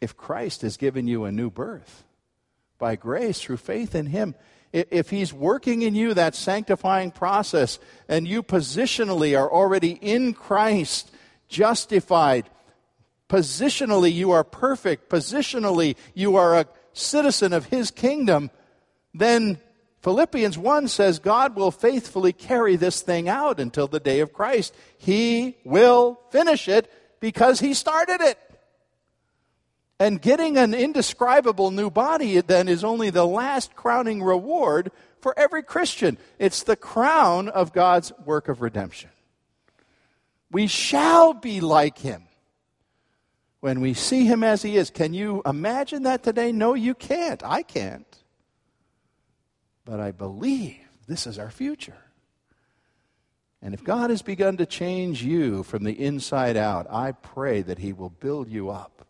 If 0.00 0.16
Christ 0.16 0.62
has 0.62 0.76
given 0.76 1.06
you 1.06 1.24
a 1.24 1.32
new 1.32 1.50
birth 1.50 2.04
by 2.78 2.96
grace 2.96 3.40
through 3.40 3.58
faith 3.58 3.94
in 3.94 4.06
him, 4.06 4.34
if 4.72 5.10
he's 5.10 5.32
working 5.32 5.82
in 5.82 5.94
you 5.94 6.14
that 6.14 6.34
sanctifying 6.34 7.10
process 7.10 7.78
and 8.08 8.26
you 8.26 8.42
positionally 8.42 9.38
are 9.38 9.50
already 9.50 9.92
in 9.92 10.32
Christ, 10.32 11.10
justified, 11.48 12.48
positionally 13.30 14.12
you 14.12 14.32
are 14.32 14.44
perfect, 14.44 15.08
positionally 15.08 15.96
you 16.14 16.36
are 16.36 16.58
a 16.58 16.66
citizen 16.92 17.52
of 17.52 17.66
his 17.66 17.90
kingdom, 17.90 18.50
then 19.14 19.58
Philippians 20.02 20.58
1 20.58 20.88
says 20.88 21.18
God 21.20 21.54
will 21.54 21.70
faithfully 21.70 22.32
carry 22.32 22.76
this 22.76 23.00
thing 23.02 23.28
out 23.28 23.60
until 23.60 23.86
the 23.86 24.00
day 24.00 24.20
of 24.20 24.32
Christ. 24.32 24.74
He 24.98 25.56
will 25.64 26.20
finish 26.30 26.68
it 26.68 26.90
because 27.20 27.60
he 27.60 27.72
started 27.72 28.20
it. 28.20 28.38
And 30.00 30.20
getting 30.20 30.56
an 30.56 30.74
indescribable 30.74 31.70
new 31.70 31.90
body 31.90 32.40
then 32.40 32.66
is 32.66 32.82
only 32.82 33.10
the 33.10 33.26
last 33.26 33.76
crowning 33.76 34.22
reward 34.22 34.90
for 35.20 35.38
every 35.38 35.62
Christian. 35.62 36.16
It's 36.38 36.62
the 36.62 36.76
crown 36.76 37.48
of 37.50 37.74
God's 37.74 38.10
work 38.24 38.48
of 38.48 38.62
redemption. 38.62 39.10
We 40.50 40.66
shall 40.66 41.34
be 41.34 41.60
like 41.60 41.98
him 41.98 42.24
when 43.60 43.80
we 43.80 43.94
see 43.94 44.24
him 44.24 44.42
as 44.42 44.62
he 44.62 44.76
is. 44.76 44.90
Can 44.90 45.14
you 45.14 45.42
imagine 45.46 46.02
that 46.04 46.22
today? 46.22 46.52
No, 46.52 46.74
you 46.74 46.94
can't. 46.94 47.42
I 47.44 47.62
can't. 47.62 48.06
But 49.84 50.00
I 50.00 50.10
believe 50.10 50.78
this 51.06 51.26
is 51.26 51.38
our 51.38 51.50
future. 51.50 51.96
And 53.62 53.74
if 53.74 53.84
God 53.84 54.10
has 54.10 54.22
begun 54.22 54.56
to 54.56 54.66
change 54.66 55.22
you 55.22 55.62
from 55.62 55.84
the 55.84 55.92
inside 55.92 56.56
out, 56.56 56.86
I 56.90 57.12
pray 57.12 57.60
that 57.62 57.78
he 57.78 57.92
will 57.92 58.08
build 58.08 58.48
you 58.48 58.70
up 58.70 59.06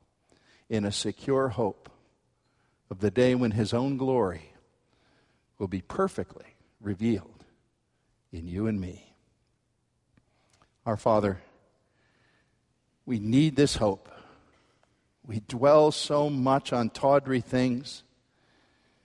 in 0.68 0.84
a 0.84 0.92
secure 0.92 1.48
hope 1.48 1.88
of 2.90 2.98
the 2.98 3.10
day 3.10 3.34
when 3.36 3.52
his 3.52 3.72
own 3.72 3.96
glory 3.96 4.52
will 5.58 5.68
be 5.68 5.82
perfectly 5.82 6.56
revealed 6.80 7.44
in 8.32 8.48
you 8.48 8.66
and 8.66 8.80
me. 8.80 9.14
Our 10.86 10.96
Father, 10.96 11.40
we 13.06 13.20
need 13.20 13.54
this 13.54 13.76
hope. 13.76 14.08
We 15.26 15.40
dwell 15.40 15.92
so 15.92 16.30
much 16.30 16.72
on 16.72 16.90
tawdry 16.90 17.40
things. 17.40 18.02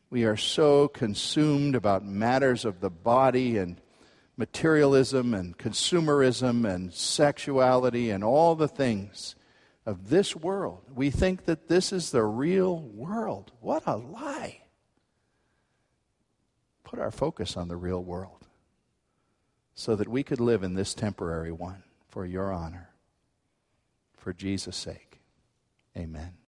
We 0.10 0.24
are 0.24 0.38
so 0.38 0.88
consumed 0.88 1.76
about 1.76 2.06
matters 2.06 2.66
of 2.66 2.80
the 2.80 2.90
body 2.90 3.58
and 3.58 3.82
materialism 4.38 5.34
and 5.34 5.58
consumerism 5.58 6.66
and 6.66 6.94
sexuality 6.94 8.10
and 8.10 8.24
all 8.24 8.56
the 8.56 8.68
things 8.68 9.36
of 9.86 10.10
this 10.10 10.36
world. 10.36 10.82
We 10.94 11.10
think 11.10 11.46
that 11.46 11.68
this 11.68 11.94
is 11.94 12.12
the 12.12 12.24
real 12.24 12.80
world. 12.80 13.52
What 13.62 13.84
a 13.86 13.98
lie. 13.98 14.62
Put 16.84 17.00
our 17.00 17.12
focus 17.12 17.56
on 17.58 17.68
the 17.68 17.78
real 17.78 18.04
world 18.04 18.46
so 19.74 19.96
that 19.96 20.08
we 20.08 20.24
could 20.24 20.40
live 20.40 20.64
in 20.64 20.74
this 20.74 20.94
temporary 20.94 21.52
one 21.52 21.84
for 22.08 22.26
your 22.26 22.52
honor. 22.52 22.90
For 24.18 24.34
Jesus' 24.34 24.78
sake. 24.78 25.05
Amen. 25.98 26.45